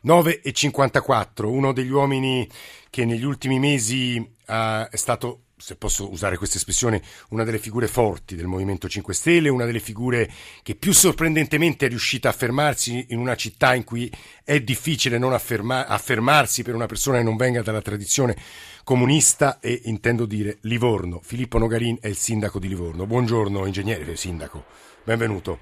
9 0.03 0.41
e 0.41 0.53
54, 0.53 1.51
uno 1.51 1.73
degli 1.73 1.91
uomini 1.91 2.49
che 2.91 3.05
negli 3.05 3.25
ultimi 3.25 3.59
mesi 3.59 4.17
uh, 4.19 4.89
è 4.89 4.97
stato 4.97 5.45
se 5.63 5.77
posso 5.77 6.11
usare 6.11 6.37
questa 6.37 6.57
espressione, 6.57 7.01
una 7.29 7.45
delle 7.45 7.61
figure 7.61 7.87
forti 7.87 8.35
del 8.35 8.49
Movimento 8.49 8.89
5 8.89 9.15
Stelle, 9.15 9.49
una 9.49 9.65
delle 9.65 9.79
figure 9.79 10.29
che 10.61 10.75
più 10.75 10.93
sorprendentemente 10.93 11.87
è 11.87 11.89
riuscita 11.89 12.29
a 12.29 12.33
fermarsi 12.33 13.07
in 13.11 13.19
una 13.19 13.37
città 13.37 13.73
in 13.77 13.85
cui 13.85 14.11
è 14.43 14.61
difficile 14.61 15.19
non 15.19 15.33
afferma- 15.33 15.87
affermarsi 15.87 16.65
per 16.65 16.75
una 16.75 16.87
persona 16.87 17.19
che 17.19 17.23
non 17.23 17.37
venga 17.37 17.63
dalla 17.63 17.81
tradizione 17.81 18.37
comunista 18.83 19.61
e 19.61 19.83
intendo 19.85 20.27
dire 20.27 20.59
Livorno. 20.63 21.21
Filippo 21.23 21.59
Nogarin 21.59 21.99
è 22.01 22.09
il 22.09 22.17
sindaco 22.17 22.59
di 22.59 22.67
Livorno. 22.67 23.07
Buongiorno 23.07 23.65
ingegnere 23.65 24.17
sindaco, 24.17 24.65
benvenuto. 25.05 25.61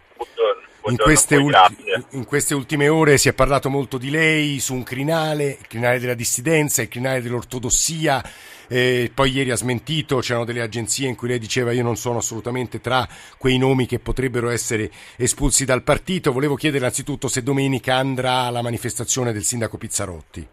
In 0.83 0.97
queste, 0.97 1.37
ulti- 1.37 1.77
in 2.13 2.25
queste, 2.25 2.55
ultime 2.55 2.89
ore 2.89 3.19
si 3.19 3.29
è 3.29 3.35
parlato 3.35 3.69
molto 3.69 3.99
di 3.99 4.11
lei 4.11 4.61
su 4.61 4.75
un 4.75 4.83
crinale, 4.83 5.59
il 5.61 5.67
crinale 5.67 5.99
della 5.99 6.15
dissidenza, 6.15 6.81
il 6.81 6.89
crinale 6.89 7.21
dell'ortodossia, 7.21 8.23
eh, 8.67 9.11
poi 9.15 9.31
ieri 9.31 9.51
ha 9.51 9.57
smentito, 9.57 10.19
c'erano 10.19 10.47
delle 10.47 10.63
agenzie 10.63 11.09
in 11.09 11.17
cui 11.17 11.29
lei 11.29 11.39
diceva 11.39 11.73
io 11.73 11.83
non 11.83 11.97
sono 11.97 12.19
assolutamente 12.19 12.81
tra 12.81 13.07
quei 13.37 13.59
nomi 13.59 13.85
che 13.85 13.99
potrebbero 13.99 14.49
essere 14.49 14.91
espulsi 15.17 15.67
dal 15.67 15.83
partito. 15.83 16.33
Volevo 16.33 16.55
chiedere 16.55 16.85
innanzitutto 16.85 17.29
se 17.29 17.43
domenica 17.43 17.97
andrà 17.97 18.47
alla 18.47 18.63
manifestazione 18.63 19.33
del 19.33 19.43
sindaco 19.43 19.77
Pizzarotti. 19.77 20.47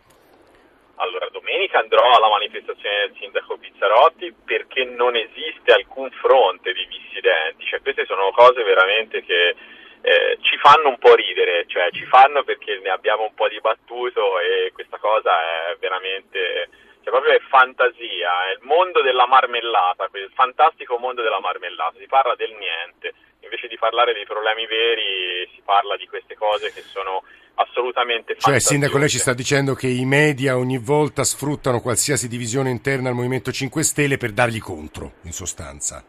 Allora, 0.95 1.29
domenica 1.31 1.79
andrò 1.79 2.03
alla 2.03 2.29
manifestazione 2.29 3.07
del 3.07 3.15
sindaco 3.19 3.55
Pizzarotti 3.57 4.33
perché 4.43 4.83
non 4.83 5.15
esiste 5.15 5.71
alcun 5.71 6.09
fronte 6.19 6.73
di 6.73 6.85
dissidenti, 6.89 7.65
cioè 7.65 7.81
queste 7.81 8.05
sono 8.05 8.31
cose 8.31 8.63
veramente 8.63 9.23
che 9.23 9.55
eh, 10.01 10.37
ci 10.41 10.57
fanno 10.57 10.89
un 10.89 10.97
po' 10.97 11.15
ridere, 11.15 11.65
cioè 11.67 11.89
ci 11.91 12.05
fanno 12.05 12.43
perché 12.43 12.79
ne 12.79 12.89
abbiamo 12.89 13.23
un 13.23 13.33
po' 13.33 13.47
dibattuto 13.47 14.39
e 14.39 14.71
questa 14.73 14.97
cosa 14.97 15.71
è 15.71 15.77
veramente, 15.79 16.69
cioè 17.03 17.11
proprio 17.11 17.33
è 17.33 17.41
fantasia, 17.49 18.49
è 18.49 18.51
il 18.53 18.59
mondo 18.61 19.01
della 19.01 19.27
marmellata, 19.27 20.09
il 20.13 20.31
fantastico 20.33 20.97
mondo 20.97 21.21
della 21.21 21.39
marmellata, 21.39 21.97
si 21.99 22.07
parla 22.07 22.35
del 22.35 22.53
niente, 22.53 23.13
invece 23.41 23.67
di 23.67 23.77
parlare 23.77 24.13
dei 24.13 24.25
problemi 24.25 24.65
veri 24.65 25.49
si 25.53 25.61
parla 25.63 25.95
di 25.97 26.07
queste 26.07 26.35
cose 26.35 26.71
che 26.71 26.81
sono 26.81 27.23
assolutamente. 27.55 28.35
Cioè, 28.37 28.59
Sindaco, 28.59 28.97
lei 28.97 29.09
ci 29.09 29.19
sta 29.19 29.33
dicendo 29.33 29.73
che 29.73 29.87
i 29.87 30.05
media 30.05 30.57
ogni 30.57 30.77
volta 30.77 31.23
sfruttano 31.23 31.81
qualsiasi 31.81 32.27
divisione 32.27 32.69
interna 32.69 33.09
al 33.09 33.15
Movimento 33.15 33.51
5 33.51 33.83
Stelle 33.83 34.17
per 34.17 34.31
dargli 34.31 34.59
contro, 34.59 35.13
in 35.23 35.31
sostanza. 35.31 36.03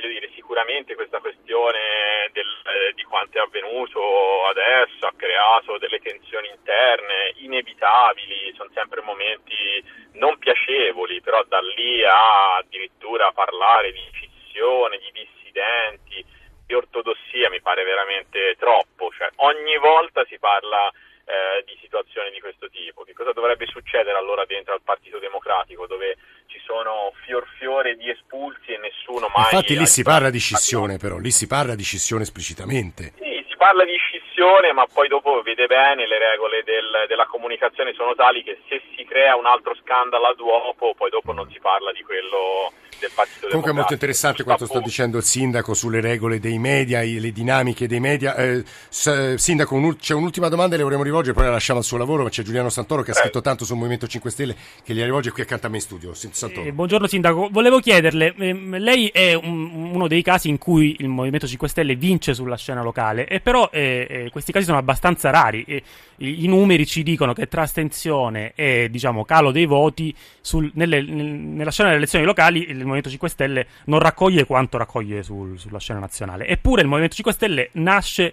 Voglio 0.00 0.08
dire, 0.08 0.30
sicuramente 0.34 0.94
questa 0.94 1.18
questione 1.20 2.30
del, 2.32 2.46
eh, 2.46 2.92
di 2.94 3.02
quanto 3.02 3.36
è 3.36 3.40
avvenuto 3.40 4.46
adesso 4.46 5.06
ha 5.06 5.12
creato 5.14 5.76
delle 5.76 6.00
tensioni 6.00 6.48
interne 6.48 7.34
inevitabili, 7.36 8.54
sono 8.56 8.70
sempre 8.72 9.02
momenti 9.02 9.84
non 10.14 10.38
piacevoli, 10.38 11.20
però 11.20 11.44
da 11.44 11.60
lì 11.60 12.02
a 12.02 12.56
addirittura 12.56 13.30
parlare 13.32 13.92
di 13.92 14.00
fissione, 14.12 14.98
di 14.98 15.12
dissidenti, 15.12 16.24
di 16.66 16.74
ortodossia 16.74 17.50
mi 17.50 17.60
pare 17.60 17.84
veramente 17.84 18.56
troppo, 18.58 19.10
cioè, 19.12 19.28
ogni 19.36 19.76
volta 19.76 20.24
si 20.24 20.38
parla 20.38 20.90
eh, 21.30 21.62
di 21.64 21.78
situazioni 21.80 22.30
di 22.30 22.40
questo 22.40 22.68
tipo. 22.68 23.04
Che 23.04 23.14
cosa 23.14 23.32
dovrebbe 23.32 23.66
succedere 23.66 24.18
allora 24.18 24.44
dentro 24.44 24.74
al 24.74 24.82
Partito 24.82 25.18
Democratico 25.18 25.86
dove 25.86 26.16
ci 26.46 26.58
sono 26.66 27.12
fior 27.24 27.46
fiore 27.58 27.94
di 27.94 28.10
espulsi 28.10 28.72
e 28.72 28.78
nessuno 28.78 29.30
mai... 29.32 29.44
Infatti 29.44 29.78
lì 29.78 29.86
si 29.86 30.02
parla 30.02 30.30
di 30.30 30.40
scissione 30.40 30.98
però, 30.98 31.18
lì 31.18 31.30
si 31.30 31.46
parla 31.46 31.76
di 31.76 31.84
scissione 31.84 32.22
esplicitamente. 32.24 33.12
Sì, 33.16 33.39
parla 33.60 33.84
di 33.84 33.94
scissione, 33.96 34.72
ma 34.72 34.86
poi 34.90 35.06
dopo 35.06 35.42
vede 35.42 35.66
bene 35.66 36.08
le 36.08 36.18
regole 36.18 36.62
del, 36.64 37.04
della 37.06 37.26
comunicazione 37.26 37.92
sono 37.92 38.14
tali 38.14 38.42
che 38.42 38.56
se 38.66 38.80
si 38.96 39.04
crea 39.04 39.36
un 39.36 39.44
altro 39.44 39.76
scandalo 39.84 40.32
dopo, 40.32 40.94
poi 40.96 41.10
dopo 41.10 41.34
non 41.34 41.46
si 41.50 41.60
parla 41.60 41.92
di 41.92 42.02
quello 42.02 42.72
del 43.00 43.10
Partito 43.14 43.48
Comunque 43.48 43.72
è 43.72 43.74
molto 43.74 43.94
interessante 43.94 44.44
quanto 44.44 44.66
sta 44.66 44.78
dicendo 44.78 45.16
il 45.16 45.24
sindaco 45.24 45.74
sulle 45.74 46.00
regole 46.00 46.38
dei 46.38 46.58
media, 46.58 47.00
le 47.00 47.32
dinamiche 47.32 47.88
dei 47.88 47.98
media. 47.98 48.34
Eh, 48.36 48.62
sindaco, 48.88 49.74
un, 49.74 49.96
c'è 49.96 50.14
un'ultima 50.14 50.48
domanda, 50.48 50.76
le 50.76 50.82
vorremmo 50.82 51.02
rivolgere, 51.02 51.34
poi 51.34 51.44
la 51.44 51.50
lasciamo 51.50 51.80
al 51.80 51.84
suo 51.84 51.96
lavoro, 51.96 52.22
ma 52.22 52.28
c'è 52.28 52.42
Giuliano 52.42 52.68
Santoro 52.68 53.02
che 53.02 53.10
ha 53.10 53.14
scritto 53.14 53.40
tanto 53.40 53.64
sul 53.64 53.76
Movimento 53.76 54.06
5 54.06 54.30
Stelle 54.30 54.56
che 54.84 54.94
gli 54.94 55.02
rivolge 55.02 55.32
qui 55.32 55.42
accanto 55.42 55.66
a 55.66 55.70
me 55.70 55.76
in 55.76 55.82
studio. 55.82 56.12
Eh, 56.12 56.72
buongiorno 56.72 57.06
sindaco, 57.06 57.48
volevo 57.50 57.80
chiederle, 57.80 58.34
eh, 58.38 58.54
lei 58.78 59.08
è 59.08 59.34
un, 59.34 59.90
uno 59.92 60.06
dei 60.06 60.22
casi 60.22 60.48
in 60.48 60.58
cui 60.58 60.96
il 61.00 61.08
Movimento 61.08 61.46
5 61.46 61.68
Stelle 61.68 61.94
vince 61.96 62.34
sulla 62.34 62.56
scena 62.56 62.82
locale, 62.82 63.26
e 63.26 63.40
però 63.50 63.68
eh, 63.72 64.06
eh, 64.08 64.30
questi 64.30 64.52
casi 64.52 64.64
sono 64.64 64.78
abbastanza 64.78 65.30
rari. 65.30 65.64
I, 65.66 66.44
i, 66.44 66.46
numeri 66.46 66.86
ci 66.86 67.02
dicono 67.02 67.32
che 67.32 67.48
tra 67.48 67.62
astensione 67.62 68.52
e 68.54 68.86
diciamo, 68.88 69.24
calo 69.24 69.50
dei 69.50 69.66
voti 69.66 70.14
sul, 70.40 70.70
nelle, 70.74 71.02
nella 71.02 71.72
scena 71.72 71.88
delle 71.88 72.00
elezioni 72.00 72.24
locali 72.24 72.70
il 72.70 72.76
Movimento 72.76 73.08
5 73.08 73.28
Stelle 73.28 73.66
non 73.86 73.98
raccoglie 73.98 74.44
quanto 74.44 74.78
raccoglie 74.78 75.24
sul, 75.24 75.58
sulla 75.58 75.80
scena 75.80 75.98
nazionale. 75.98 76.46
Eppure 76.46 76.82
il 76.82 76.86
Movimento 76.86 77.16
5 77.16 77.32
Stelle 77.32 77.70
nasce 77.72 78.32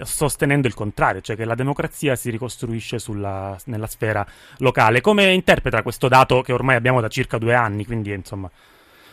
sostenendo 0.00 0.66
il 0.66 0.74
contrario, 0.74 1.20
cioè 1.20 1.36
che 1.36 1.44
la 1.44 1.54
democrazia 1.54 2.16
si 2.16 2.30
ricostruisce 2.30 2.98
sulla, 2.98 3.58
nella 3.66 3.86
sfera 3.86 4.26
locale. 4.58 5.02
Come 5.02 5.34
interpreta 5.34 5.82
questo 5.82 6.08
dato 6.08 6.40
che 6.40 6.54
ormai 6.54 6.76
abbiamo 6.76 7.02
da 7.02 7.08
circa 7.08 7.36
due 7.36 7.52
anni, 7.52 7.84
quindi 7.84 8.10
insomma 8.10 8.50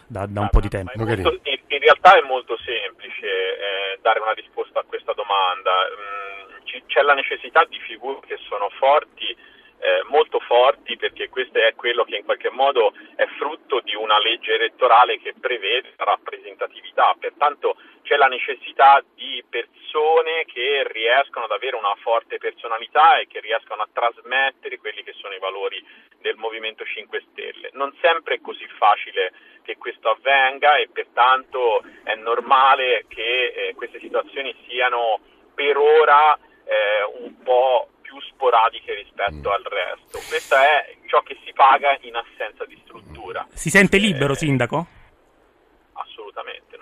da, 0.07 0.25
da 0.25 0.39
un 0.39 0.45
ah, 0.45 0.49
po' 0.49 0.61
di 0.61 0.69
tempo? 0.69 0.91
Molto, 0.95 1.13
in, 1.13 1.39
in, 1.43 1.62
realtà 1.83 2.17
è 2.17 2.21
molto 2.21 2.57
semplice 2.63 3.27
eh, 3.27 3.99
dare 4.01 4.19
una 4.19 4.33
risposta 4.33 4.79
a 4.79 4.85
questa 4.87 5.13
domanda. 5.13 5.71
Mm, 5.89 6.63
c- 6.63 6.83
c'è 6.87 7.01
la 7.01 7.13
necessità 7.13 7.65
di 7.65 7.79
figure 7.79 8.19
che 8.25 8.37
sono 8.47 8.69
forti 8.69 9.35
eh, 9.83 10.01
molto 10.07 10.39
forti 10.39 10.95
perché 10.95 11.27
questo 11.27 11.59
è 11.59 11.75
quello 11.75 12.05
che 12.05 12.15
in 12.15 12.23
qualche 12.23 12.49
modo 12.49 12.93
è 13.17 13.25
frutto 13.37 13.81
di 13.81 13.93
una 13.95 14.17
legge 14.17 14.53
elettorale 14.53 15.19
che 15.19 15.33
prevede 15.37 15.91
la 15.97 16.05
rappresentatività, 16.05 17.13
pertanto 17.19 17.75
c'è 18.03 18.15
la 18.15 18.27
necessità 18.27 19.03
di 19.13 19.43
persone 19.49 20.45
che 20.45 20.87
riescono 20.89 21.45
ad 21.45 21.51
avere 21.51 21.75
una 21.75 21.93
forte 21.99 22.37
personalità 22.37 23.19
e 23.19 23.27
che 23.27 23.41
riescono 23.41 23.81
a 23.81 23.89
trasmettere 23.91 24.79
quelli 24.79 25.03
che 25.03 25.13
sono 25.17 25.33
i 25.33 25.39
valori 25.39 25.85
del 26.19 26.37
Movimento 26.37 26.85
5 26.85 27.23
Stelle. 27.31 27.69
Non 27.73 27.93
sempre 27.99 28.35
è 28.35 28.41
così 28.41 28.65
facile 28.77 29.33
che 29.63 29.75
questo 29.77 30.09
avvenga 30.09 30.77
e 30.77 30.87
pertanto 30.91 31.83
è 32.03 32.15
normale 32.15 33.05
che 33.09 33.47
eh, 33.47 33.73
queste 33.75 33.99
situazioni 33.99 34.55
siano 34.65 35.19
per 35.53 35.75
ora 35.77 36.35
eh, 36.35 37.19
un 37.19 37.41
po' 37.43 37.89
sporadiche 38.43 38.93
rispetto 38.93 39.49
mm. 39.49 39.53
al 39.53 39.63
resto. 39.63 40.19
Questo 40.27 40.55
è 40.55 40.95
ciò 41.07 41.21
che 41.21 41.37
si 41.45 41.53
paga 41.53 41.97
in 42.01 42.15
assenza 42.15 42.65
di 42.65 42.77
struttura. 42.83 43.47
Si 43.53 43.69
sente 43.69 43.97
libero, 43.97 44.33
eh, 44.33 44.35
sindaco? 44.35 44.87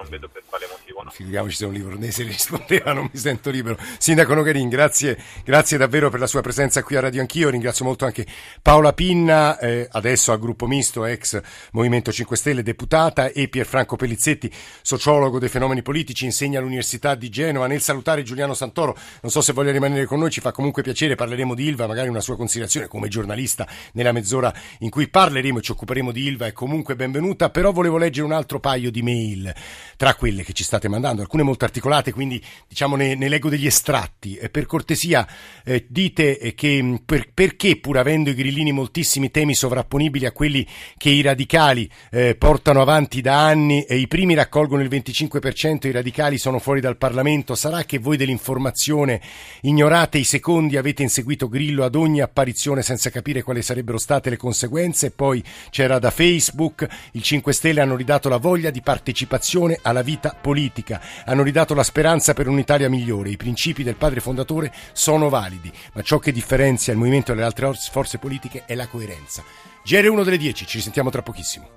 Non 0.02 0.10
vedo 0.10 0.30
per 0.30 0.42
quale 0.48 0.66
motivo 0.68 1.04
no. 1.04 1.12
Figuriamoci 1.12 1.56
se 1.56 1.66
un 1.66 1.74
livornese 1.74 2.24
rispondeva, 2.26 2.92
non 2.92 3.08
mi 3.12 3.20
sento 3.20 3.52
libero. 3.52 3.78
Sindaco 4.00 4.34
Nogarin, 4.34 4.68
grazie, 4.68 5.16
grazie 5.46 5.78
davvero 5.78 6.10
per 6.10 6.20
la 6.20 6.26
sua 6.26 6.42
presenza 6.42 6.82
qui 6.82 6.96
a 6.96 7.02
Radio 7.02 7.22
Anch'io, 7.22 7.50
ringrazio 7.50 7.86
molto 7.86 8.06
anche 8.06 8.26
Paola 8.64 8.94
Pinna, 8.94 9.60
eh, 9.60 9.88
adesso 9.92 10.32
al 10.32 10.40
gruppo 10.40 10.66
misto, 10.66 11.06
ex 11.06 11.40
Movimento 11.74 12.12
5 12.12 12.36
Stelle, 12.36 12.64
deputata, 12.64 13.28
e 13.28 13.48
Pierfranco 13.48 13.96
Pellizzetti, 13.96 14.52
sociologo 14.82 15.38
dei 15.38 15.50
fenomeni 15.50 15.84
politici, 15.84 16.26
insegna 16.26 16.58
all'Università 16.58 17.14
di 17.14 17.30
Genova. 17.30 17.68
Nel 17.68 17.82
salutare 17.82 18.24
Giuliano 18.24 18.56
Santoro, 18.56 18.98
non 19.22 19.32
so 19.32 19.42
se 19.42 19.54
voglia 19.54 19.72
rimanere 19.72 20.06
con 20.06 20.18
noi, 20.18 20.32
ci 20.32 20.42
fa 20.42 20.52
comunque 20.52 20.82
piacere, 20.82 21.14
parleremo 21.14 21.54
di 21.54 21.66
Ilva, 21.66 21.86
magari 21.86 22.10
una 22.10 22.22
sua 22.22 22.36
considerazione 22.36 22.88
come 22.88 23.08
giornalista 23.08 23.68
nella 23.94 24.12
mezz'ora 24.12 24.52
in 24.80 24.90
cui 24.90 25.08
parleremo 25.10 25.60
e 25.60 25.62
ci 25.62 25.72
occuperemo 25.72 26.12
di 26.12 26.26
Ilva, 26.26 26.48
è 26.48 26.54
comunque 26.54 26.96
benvenuta, 26.96 27.52
però 27.52 27.72
volevo 27.72 28.00
leggere 28.00 28.26
un 28.26 28.34
altro 28.34 28.60
paio 28.60 28.90
di 28.90 29.04
mail 29.04 29.54
tra 30.02 30.16
quelle 30.16 30.42
che 30.44 30.54
ci 30.54 30.64
state 30.64 30.88
mandando, 30.88 31.22
alcune 31.22 31.44
molto 31.44 31.64
articolate, 31.64 32.12
quindi 32.12 32.44
diciamo 32.68 32.96
ne, 32.96 33.14
ne 33.14 33.30
leggo 33.30 33.50
degli 33.50 33.68
estratti. 33.68 34.40
Per 34.50 34.66
cortesia 34.66 35.28
eh, 35.64 35.86
dite 35.88 36.40
eh, 36.40 36.56
che 36.56 36.82
mm, 36.82 36.96
per, 37.06 37.32
perché 37.32 37.78
pur 37.78 38.00
avendo 38.00 38.32
i 38.32 38.34
grillini 38.34 38.72
moltissimi 38.72 39.30
temi 39.30 39.54
sovrapponibili 39.54 40.26
a 40.26 40.32
quelli 40.32 40.66
che 40.98 41.12
i 41.12 41.22
radicali 41.22 41.88
eh, 42.10 42.34
portano 42.34 42.82
avanti 42.82 43.22
da 43.22 43.46
anni 43.46 43.84
e 43.84 43.98
i 43.98 44.08
primi 44.08 44.34
raccolgono 44.34 44.82
il 44.82 44.90
25%, 44.90 45.86
i 45.86 45.92
radicali 45.92 46.40
sono 46.40 46.58
fuori 46.58 46.82
dal 46.82 46.98
Parlamento, 46.98 47.54
sarà 47.54 47.84
che 47.84 48.00
voi 48.00 48.18
dell'informazione 48.18 49.22
ignorate 49.62 50.18
i 50.18 50.24
secondi, 50.24 50.78
avete 50.78 51.04
inseguito 51.04 51.48
Grillo 51.48 51.84
ad 51.84 51.94
ogni 51.94 52.22
apparizione 52.22 52.82
senza 52.82 53.12
capire 53.12 53.44
quali 53.44 53.62
sarebbero 53.62 54.00
state 54.00 54.32
le 54.32 54.38
conseguenze, 54.38 55.12
poi 55.12 55.44
c'era 55.70 56.00
da 56.00 56.10
Facebook, 56.10 56.88
il 57.12 57.22
5 57.22 57.54
Stelle 57.54 57.82
hanno 57.82 57.96
ridato 57.96 58.30
la 58.30 58.38
voglia 58.38 58.72
di 58.72 58.82
partecipazione 58.82 59.78
alla 59.92 60.02
vita 60.02 60.36
politica, 60.40 61.00
hanno 61.26 61.44
ridato 61.44 61.74
la 61.74 61.84
speranza 61.84 62.34
per 62.34 62.48
un'Italia 62.48 62.90
migliore, 62.90 63.30
i 63.30 63.38
principi 63.38 63.84
del 63.84 63.96
padre 63.96 64.20
fondatore 64.20 64.74
sono 64.92 65.30
validi, 65.30 65.72
ma 65.94 66.02
ciò 66.02 66.18
che 66.18 66.32
differenzia 66.32 66.92
il 66.92 67.00
movimento 67.00 67.32
dalle 67.34 67.46
altre 67.46 67.72
forze 67.74 68.18
politiche 68.18 68.64
è 68.66 68.74
la 68.74 68.88
coerenza. 68.88 69.44
GR1 69.86 70.24
delle 70.24 70.38
10, 70.38 70.66
ci 70.66 70.82
sentiamo 70.82 71.10
tra 71.10 71.22
pochissimo. 71.22 71.70